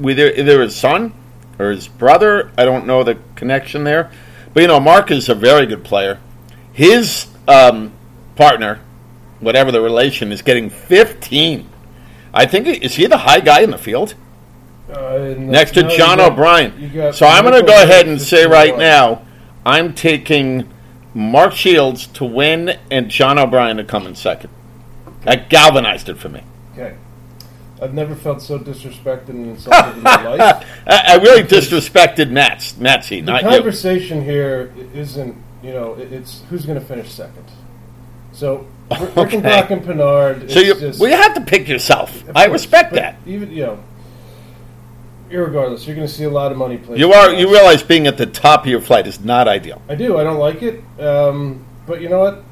[0.00, 1.12] either, either his son
[1.58, 2.52] or his brother.
[2.56, 4.12] I don't know the connection there.
[4.54, 6.20] But, you know, Mark is a very good player.
[6.72, 7.90] His um,
[8.36, 8.78] partner,
[9.40, 11.70] whatever the relation, is getting 15.
[12.34, 14.14] I think, is he the high guy in the field?
[14.92, 17.12] Uh, Next to John got- O'Brien.
[17.12, 18.78] So I'm going to go ahead and say right 51.
[18.78, 19.22] now,
[19.66, 20.68] I'm taking
[21.14, 24.50] Mark Shields to win and John O'Brien to come in second.
[25.22, 26.42] That galvanized it for me.
[26.72, 26.96] Okay.
[27.82, 30.66] I've never felt so disrespected and insulted in my life.
[30.86, 33.48] I, I really disrespected Natsy, The not you.
[33.50, 37.44] conversation here isn't, you know, it- it's who's going to finish second.
[38.32, 39.40] So, R- Okay.
[39.40, 40.50] Rickenbach and Pinard.
[40.50, 42.24] So you, just, well, you have to pick yourself.
[42.34, 43.16] I course, respect that.
[43.26, 43.84] Even you know,
[45.30, 46.98] irregardless, you're going to see a lot of money played.
[46.98, 47.32] You are.
[47.32, 49.82] You realize being at the top of your flight is not ideal.
[49.88, 50.16] I do.
[50.18, 50.82] I don't like it.
[51.00, 52.44] Um, but you know what?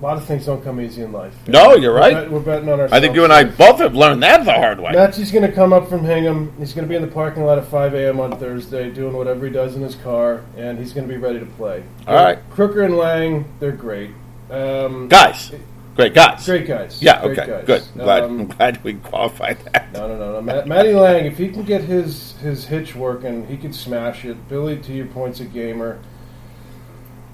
[0.00, 1.34] A lot of things don't come easy in life.
[1.46, 2.14] No, you're We're right.
[2.14, 2.92] bet- we're betting on ourselves.
[2.94, 4.92] I think you and I both have learned that the hard way.
[4.92, 6.54] Natsy's going to come up from Hingham.
[6.58, 8.18] He's going to be in the parking lot at 5 a.m.
[8.18, 11.38] on Thursday, doing whatever he does in his car, and he's going to be ready
[11.38, 11.84] to play.
[12.08, 12.38] All right.
[12.48, 14.12] Crooker and Lang, they're great.
[14.50, 15.52] Um, Guys,
[15.96, 16.44] great guys.
[16.44, 17.00] Great guys.
[17.02, 17.22] Yeah.
[17.22, 17.50] Great Okay.
[17.50, 17.64] guys.
[17.66, 17.82] Good.
[17.94, 18.22] I'm glad.
[18.24, 19.86] Um, I'm glad we qualified that.
[19.92, 20.40] No, no, no, no.
[20.42, 24.48] Matt, Matty Lang, if he can get his his hitch working, he could smash it.
[24.48, 25.98] Billy, to your point's a gamer.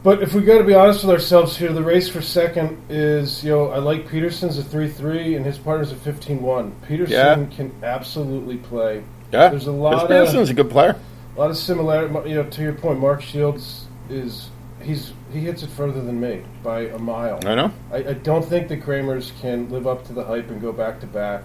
[0.03, 3.43] But if we got to be honest with ourselves here, the race for second is,
[3.43, 6.73] you know, I like Peterson's a 3 3 and his partner's a 15 1.
[6.87, 7.13] Peterson
[7.51, 7.57] Yeah.
[7.57, 9.03] can absolutely play.
[9.33, 10.95] Yeah, There's a Chris lot of Peterson's a good player.
[11.37, 12.31] a lot of similarity.
[12.31, 14.49] You know, to your point, Mark Shields is
[14.83, 17.41] he's he hits it further than me by a mile.
[17.47, 17.73] I know.
[17.93, 21.01] I, I don't think the Kramers can live up to the hype and go back
[21.01, 21.45] to back.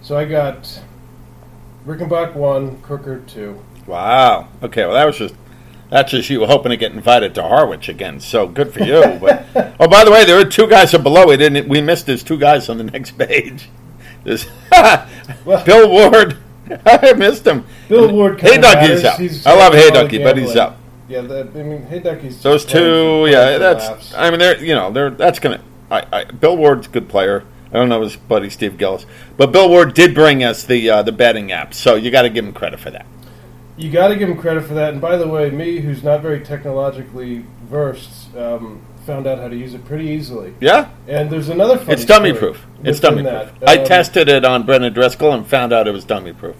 [0.00, 0.80] So I got
[1.86, 3.62] Rickenbach one, Crooker two.
[3.86, 4.48] Wow.
[4.62, 4.84] Okay.
[4.84, 5.34] Well, that was just
[5.90, 8.20] that's just you hoping to get invited to Harwich again.
[8.20, 9.02] So good for you.
[9.20, 9.46] But
[9.78, 11.26] oh, by the way, there are two guys up below.
[11.26, 11.68] We didn't.
[11.68, 12.06] We missed.
[12.06, 13.68] There's two guys on the next page.
[14.24, 16.38] There's Bill Ward.
[16.86, 17.66] I missed him.
[17.88, 18.40] Bill Ward.
[18.40, 19.04] Hey kinda Ducky's matters.
[19.04, 19.18] out.
[19.20, 20.78] He's I love Hey Ducky, but he's gambling.
[21.12, 23.26] Yeah, that, I mean, Ducky's Those two.
[23.28, 23.58] Yeah.
[23.58, 23.86] That's.
[23.86, 24.14] laughs.
[24.14, 24.62] I mean, they're.
[24.62, 25.10] You know, they're.
[25.10, 25.62] That's gonna.
[25.90, 27.44] I, I, Bill Ward's a good player.
[27.70, 29.06] I don't know his buddy Steve Gillis,
[29.36, 32.30] but Bill Ward did bring us the uh, the betting app, so you got to
[32.30, 33.06] give him credit for that.
[33.76, 34.92] You got to give him credit for that.
[34.92, 39.56] And by the way, me, who's not very technologically versed, um, found out how to
[39.56, 40.54] use it pretty easily.
[40.60, 42.64] Yeah, And there's another funny it's dummy proof.
[42.84, 43.50] It's dummy proof.
[43.60, 43.68] that.
[43.68, 46.56] I Um, tested it on Brendan Driscoll and found out it was dummy proof.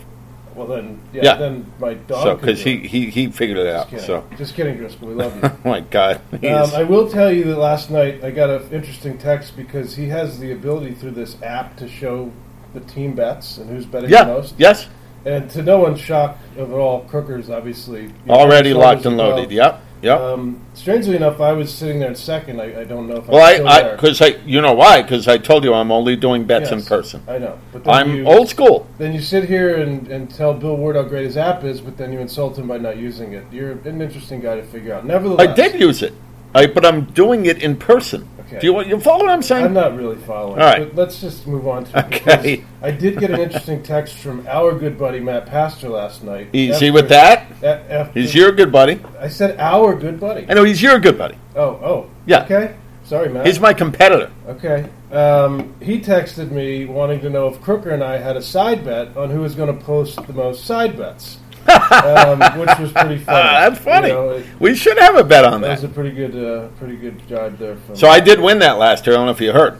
[0.69, 1.35] Well, then, yeah, Yeah.
[1.37, 2.23] then my dog.
[2.23, 2.87] So could because do he, it.
[2.87, 3.91] he he figured it Just out.
[3.91, 4.05] kidding.
[4.07, 5.09] So Just kidding, Driscoll.
[5.09, 5.43] We love you.
[5.45, 9.19] oh my god, Um, I will tell you that last night I got an interesting
[9.19, 12.31] text because he has the ability through this app to show
[12.75, 14.55] the team bets and who's betting the yeah, most.
[14.57, 14.87] yes,
[15.27, 19.09] And to no one's shock of it all, Crooker's obviously you know, already locked well.
[19.09, 19.51] and loaded.
[19.51, 20.21] Yep, yep.
[20.21, 22.61] Um, strangely enough, I was sitting there in second.
[22.61, 25.03] I, I don't know if well, I'm I because I, you know why?
[25.03, 27.23] Because I told you I'm only doing bets in person.
[27.27, 27.59] I know.
[27.73, 28.87] But then I'm you, old school.
[28.99, 31.97] Then you sit here and, and tell Bill Ward how great his app is, but
[31.97, 33.45] then you insult him by not using it.
[33.53, 35.07] You're an interesting guy to figure out.
[35.07, 36.13] Nevertheless, I did use it,
[36.55, 38.29] I, but I'm doing it in person.
[38.53, 38.61] Okay.
[38.61, 39.65] Do you you follow what I'm saying?
[39.67, 40.61] I'm not really following.
[40.61, 40.87] All right.
[40.89, 42.05] But let's just move on to it.
[42.07, 42.57] Okay.
[42.57, 46.49] because I did get an interesting text from our good buddy Matt Pastor last night.
[46.53, 47.47] Is he with that.
[47.63, 49.01] a- after- He's your good buddy.
[49.19, 50.47] I said our good buddy.
[50.49, 51.37] I know he's your good buddy.
[51.57, 52.11] Oh, oh.
[52.27, 52.45] Yeah.
[52.45, 52.75] Okay.
[53.05, 53.47] Sorry, Matt.
[53.47, 54.31] He's my competitor.
[54.49, 54.89] Okay.
[55.11, 59.17] Um, he texted me wanting to know if Crooker and I had a side bet
[59.17, 61.39] on who was going to post the most side bets,
[61.69, 63.25] um, which was pretty funny.
[63.29, 64.09] Ah, that's funny.
[64.09, 66.69] You know, it- We should have a bet on that was a pretty good, uh,
[66.79, 67.77] pretty good job there.
[67.77, 69.15] From So I did win that last year.
[69.15, 69.79] I don't know if you heard.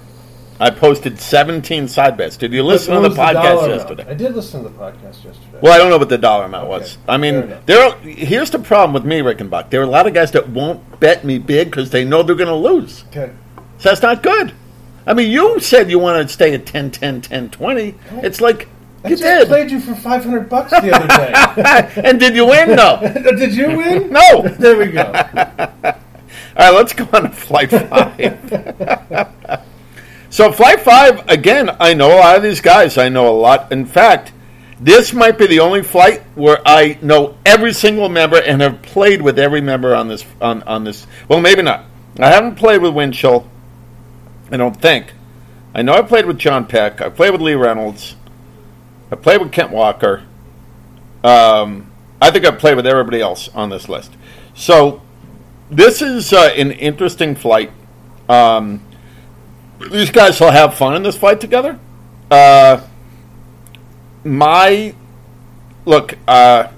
[0.61, 2.37] I posted 17 side bets.
[2.37, 3.71] Did you listen to the podcast amount?
[3.71, 4.07] yesterday?
[4.09, 5.59] I did listen to the podcast yesterday.
[5.61, 6.99] Well, I don't know what the dollar amount was.
[7.09, 7.83] I mean, there.
[7.89, 9.71] Are, here's the problem with me, Rickenbach.
[9.71, 12.37] There are a lot of guys that won't bet me big because they know they're
[12.37, 13.03] going to lose.
[13.09, 13.33] Okay.
[13.79, 14.53] So that's not good.
[15.05, 17.95] I mean, you said you want to stay at 10, 10, 10, 20.
[18.23, 18.69] It's like
[19.05, 19.49] You just did.
[19.49, 22.03] played you for 500 bucks the other day.
[22.09, 22.77] and did you win?
[22.77, 23.01] No.
[23.03, 24.13] Uh, did you win?
[24.13, 24.43] No.
[24.43, 25.03] There we go.
[25.05, 25.93] All
[26.59, 29.29] right, let's go on to flight five.
[30.31, 32.99] so, flight five, again, I know a lot of these guys.
[32.99, 33.73] I know a lot.
[33.73, 34.33] In fact,
[34.81, 39.23] this might be the only flight where I know every single member and have played
[39.23, 40.25] with every member on this.
[40.41, 41.87] On, on this, well, maybe not.
[42.19, 43.49] I haven't played with Winchell.
[44.51, 45.13] I don't think.
[45.75, 47.01] I know I played with John Peck.
[47.01, 48.17] I played with Lee Reynolds.
[49.13, 50.23] I played with Kent Walker.
[51.23, 51.91] Um,
[52.21, 54.17] I think I played with everybody else on this list.
[54.55, 55.03] So
[55.71, 57.71] this is uh, an interesting flight.
[58.29, 58.83] Um,
[59.91, 61.79] these guys will have fun in this flight together.
[62.31, 62.81] Uh,
[64.25, 64.95] my
[65.85, 66.69] look uh,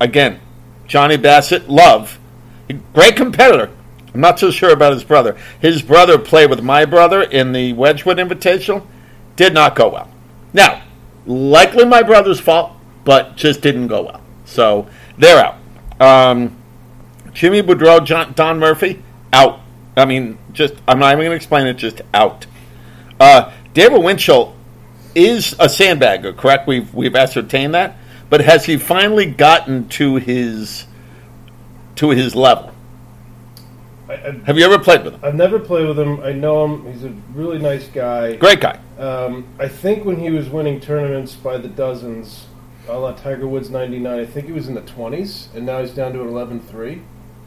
[0.00, 0.40] again,
[0.88, 2.18] Johnny Bassett, love,
[2.92, 3.70] great competitor.
[4.12, 5.38] I'm not so sure about his brother.
[5.60, 8.84] His brother played with my brother in the Wedgwood Invitational.
[9.36, 10.10] Did not go well.
[10.52, 10.82] Now,
[11.26, 12.72] likely my brother's fault,
[13.04, 14.20] but just didn't go well.
[14.44, 15.56] So they're out.
[16.00, 16.56] Um,
[17.32, 19.02] Jimmy Boudreau, John, Don Murphy,
[19.32, 19.60] out.
[19.96, 21.74] I mean, just I'm not even going to explain it.
[21.74, 22.46] Just out.
[23.20, 24.54] Uh, David Winchell
[25.14, 26.66] is a sandbagger, correct?
[26.66, 27.96] We've we've ascertained that.
[28.30, 30.86] But has he finally gotten to his
[31.96, 32.71] to his level?
[34.12, 35.20] I, Have you ever played with him?
[35.22, 36.20] I've never played with him.
[36.20, 36.92] I know him.
[36.92, 38.36] He's a really nice guy.
[38.36, 38.78] Great guy.
[38.98, 42.46] Um, I think when he was winning tournaments by the dozens,
[42.88, 45.92] a la Tiger Woods 99, I think he was in the 20s, and now he's
[45.92, 47.02] down to an 11-3.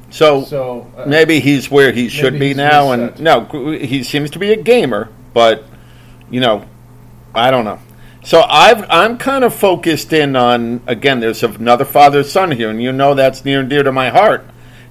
[0.10, 3.46] So, So uh, maybe he's where he should be now, and no,
[3.76, 5.64] he seems to be a gamer, but
[6.30, 6.66] you know,
[7.34, 7.80] I don't know.
[8.24, 11.20] So I've I'm kind of focused in on again.
[11.20, 14.46] There's another father son here, and you know that's near and dear to my heart.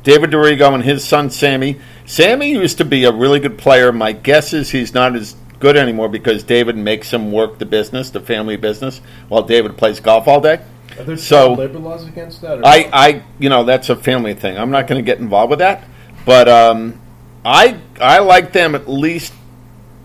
[0.04, 1.80] David Dorigo and his son Sammy.
[2.04, 3.90] Sammy used to be a really good player.
[3.90, 8.10] My guess is he's not as good anymore because David makes him work the business,
[8.10, 10.60] the family business, while David plays golf all day.
[10.98, 12.64] are there so- labor laws against that?
[12.64, 14.58] I, I, you know, that's a family thing.
[14.58, 15.84] I'm not going to get involved with that,
[16.26, 17.00] but um,
[17.44, 19.32] I, I like them at least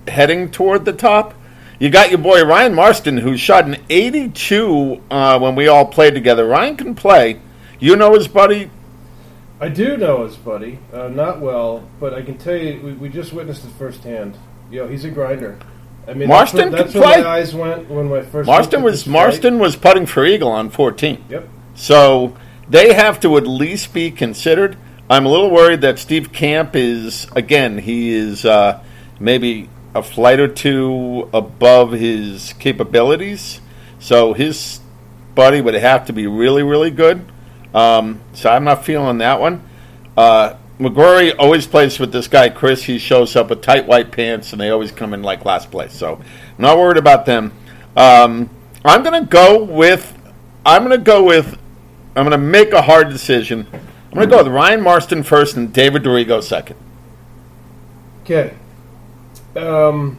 [0.08, 1.34] heading toward the top.
[1.78, 6.14] You got your boy Ryan Marston, who shot an 82 uh, when we all played
[6.14, 6.46] together.
[6.48, 7.42] Ryan can play.
[7.80, 8.70] You know his buddy.
[9.62, 13.10] I do know his buddy, uh, not well, but I can tell you, we, we
[13.10, 14.38] just witnessed it firsthand.
[14.72, 15.60] Yo, he's a grinder.
[16.08, 18.48] I mean, Marston that's, where, that's where my eyes went when I first.
[18.48, 19.06] Marston was.
[19.06, 21.26] Marston was putting for Eagle on 14.
[21.30, 21.50] Yep.
[21.76, 22.38] So
[22.70, 24.78] they have to at least be considered.
[25.10, 28.82] I'm a little worried that Steve Camp is again he is uh,
[29.20, 33.60] maybe a flight or two above his capabilities.
[34.00, 34.80] So his
[35.36, 37.30] buddy would have to be really really good.
[37.74, 39.68] Um, so I'm not feeling that one.
[40.18, 42.84] Uh, McGrory always plays with this guy Chris.
[42.84, 45.94] He shows up with tight white pants, and they always come in like last place.
[45.94, 46.22] So
[46.58, 47.52] not worried about them.
[47.96, 48.50] Um,
[48.86, 50.16] I'm going to go with.
[50.66, 51.58] I'm going to go with.
[52.16, 53.68] I'm going to make a hard decision.
[53.74, 56.78] I'm going to go with Ryan Marston first and David Dorigo second.
[58.24, 58.56] Okay.
[59.56, 60.18] Um,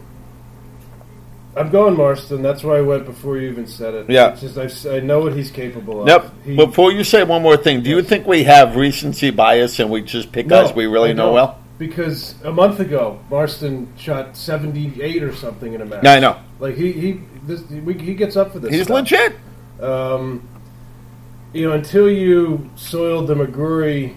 [1.57, 2.43] I'm going Marston.
[2.43, 4.11] That's where I went before you even said it.
[4.11, 4.33] Yeah.
[4.33, 6.09] It's just I I, know what he's capable of.
[6.09, 6.45] Yep.
[6.45, 9.91] He- Before you say one more thing, do you think we have recency bias and
[9.91, 11.59] we just pick No, guys we really know well?
[11.79, 16.03] Because a month ago, Marston shot 78 or something in a match.
[16.03, 16.39] No, I know.
[16.61, 18.71] Like he he this, we, he gets up for this.
[18.71, 18.97] He's stuff.
[18.97, 19.37] legit.
[19.81, 20.47] Um,
[21.53, 24.15] you know, until you soiled the McGrory,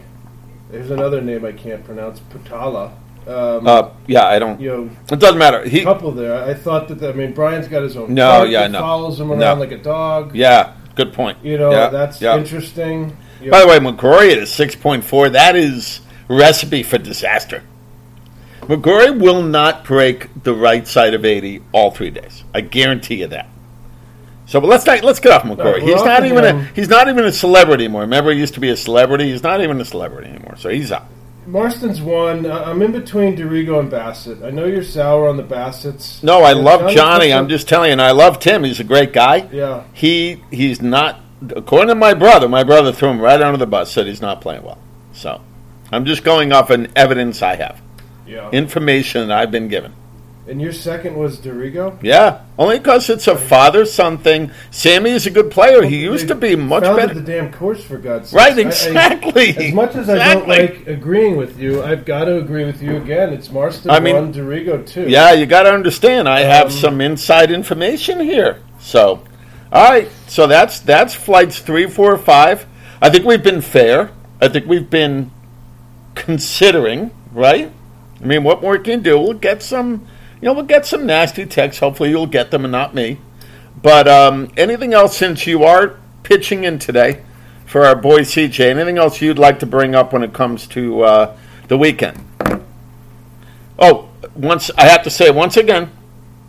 [0.70, 2.92] there's another name I can't pronounce, Patala.
[3.28, 4.60] Um, Uh, yeah, I don't.
[4.60, 5.64] you know, It doesn't matter.
[5.68, 5.82] He.
[5.84, 6.44] couple there.
[6.44, 7.02] I thought that.
[7.04, 8.14] I mean, Brian's got his own.
[8.14, 8.80] No, yeah, no.
[8.80, 9.54] follows him around No.
[9.56, 10.36] like a dog.
[10.36, 10.74] Yeah.
[10.96, 11.38] Good point.
[11.44, 12.38] You know, Yeah, that's yeah.
[12.38, 13.16] interesting.
[13.42, 15.30] You By know, the way, McGrory at a six point four.
[15.30, 17.64] That is recipe for disaster.
[18.62, 22.44] McGrory will not break the right side of eighty all three days.
[22.54, 23.50] I guarantee you that.
[24.46, 25.82] So, but let's not, let's get off McGrory.
[25.82, 28.02] we're he's not even a he's not even a celebrity anymore.
[28.02, 29.32] Remember, he used to be a celebrity.
[29.32, 30.56] He's not even a celebrity anymore.
[30.58, 31.06] So he's out.
[31.46, 32.46] Marston's one.
[32.46, 34.44] I- I'm in between Dorigo and Bassett.
[34.44, 36.22] I know you're sour on the Bassetts.
[36.24, 37.34] No, I And love Johnny Johnny.
[37.34, 38.64] I'm just telling you, and I love Tim.
[38.64, 39.48] He's a great guy.
[39.52, 39.84] Yeah.
[39.94, 41.20] He he's not.
[41.56, 43.92] According to my brother, my brother threw him right under the bus.
[43.92, 44.78] Said he's not playing well.
[45.12, 45.42] So
[45.92, 47.82] I'm just going off an evidence I have,
[48.26, 48.50] Yeah.
[48.52, 49.94] information that I've been given.
[50.48, 51.98] And your second was Dorigo.
[52.04, 54.52] Yeah, only because it's a father son thing.
[54.72, 55.84] Sammy is a good player.
[55.84, 57.14] He used to be much better.
[57.14, 58.38] the damn course for God's sake.
[58.40, 59.58] Right, I- I- exactly.
[59.58, 62.98] as much as I don't like agreeing with you, I've got to agree with you
[62.98, 63.32] again.
[63.34, 65.08] It's Marston I mean- one, Dorigo two.
[65.08, 66.28] Yeah, you got to understand.
[66.28, 68.58] I have Um, some inside information here.
[68.80, 69.22] So,
[69.72, 70.10] all right.
[70.28, 72.66] So that's that's flights three, four, five.
[73.02, 74.12] I think we've been fair.
[74.42, 75.32] I think we've been
[76.16, 77.72] considering, right?
[78.22, 79.20] I mean, what more can you do?
[79.20, 80.06] We'll get some,
[80.44, 81.80] you know, we'll get some nasty texts.
[81.80, 83.18] Hopefully, you'll get them and not me.
[83.82, 87.24] But um, anything else since you are pitching in today
[87.66, 88.60] for our boy CJ?
[88.60, 91.38] Anything else you'd like to bring up when it comes to uh,
[91.70, 92.20] the weekend?
[93.80, 95.90] Oh, once I have to say once again,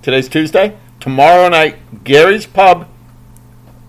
[0.03, 0.77] today's Tuesday.
[0.99, 2.89] Tomorrow night, Gary's Pub.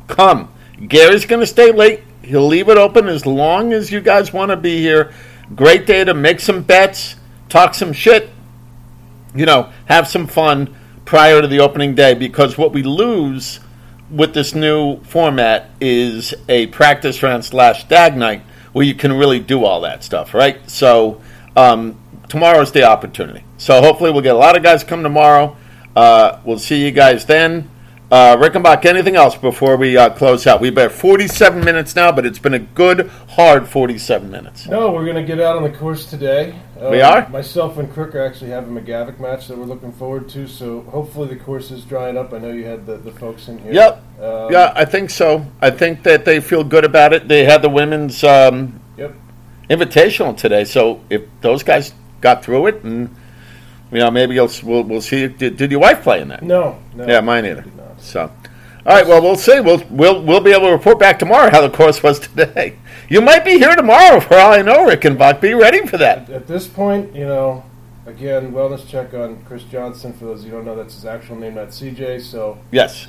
[0.06, 0.54] Come.
[0.88, 2.04] Gary's going to stay late.
[2.22, 5.12] He'll leave it open as long as you guys want to be here.
[5.56, 7.16] Great day to make some bets,
[7.50, 8.30] talk some shit,
[9.36, 10.76] you know, have some fun
[11.06, 13.60] prior to the opening day because what we lose
[14.10, 18.42] with this new format is a practice round slash dag night
[18.74, 20.70] where you can really do all that stuff, right?
[20.70, 21.22] So
[21.56, 23.44] um, tomorrow's the opportunity.
[23.58, 25.56] So hopefully we'll get a lot of guys come tomorrow.
[25.96, 27.70] Uh, we'll see you guys then.
[28.12, 30.62] Uh, Rickenbach, anything else before we uh, close out?
[30.62, 34.68] We've been 47 minutes now, but it's been a good, hard 47 minutes.
[34.68, 36.56] No, we're going to get out on the course today.
[36.80, 37.28] Um, We are?
[37.30, 40.48] Myself and Crook are actually having a McGavick match that we're looking forward to.
[40.48, 42.34] So hopefully the course is drying up.
[42.34, 43.74] I know you had the, the folks in here.
[43.74, 44.04] Yep.
[44.22, 45.46] Um, Yeah, I think so.
[45.62, 47.28] I think that they feel good about it.
[47.28, 49.14] They had the women's um, Yep.
[49.70, 53.14] invitational today, so if those guys got through it, and
[53.92, 55.28] you know, maybe you'll, we'll we'll see.
[55.28, 56.44] Did, did your wife play in that?
[56.44, 56.80] No.
[56.96, 57.66] no Yeah, mine either.
[57.98, 58.32] So,
[58.86, 59.08] all right.
[59.08, 59.60] Well, we'll see.
[59.60, 62.78] We'll we'll we'll be able to report back tomorrow how the course was today.
[63.08, 65.40] You might be here tomorrow for all I know, Rickenbach.
[65.40, 66.28] Be ready for that.
[66.28, 67.64] At this point, you know,
[68.08, 70.12] again, wellness check on Chris Johnson.
[70.12, 72.22] For those of you who don't know, that's his actual name, not CJ.
[72.22, 73.06] So Yes.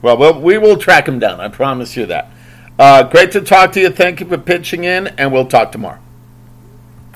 [0.00, 1.40] Well, we'll we will track him down.
[1.40, 2.30] I promise you that.
[2.78, 3.90] Uh, great to talk to you.
[3.90, 5.98] Thank you for pitching in, and we'll talk tomorrow.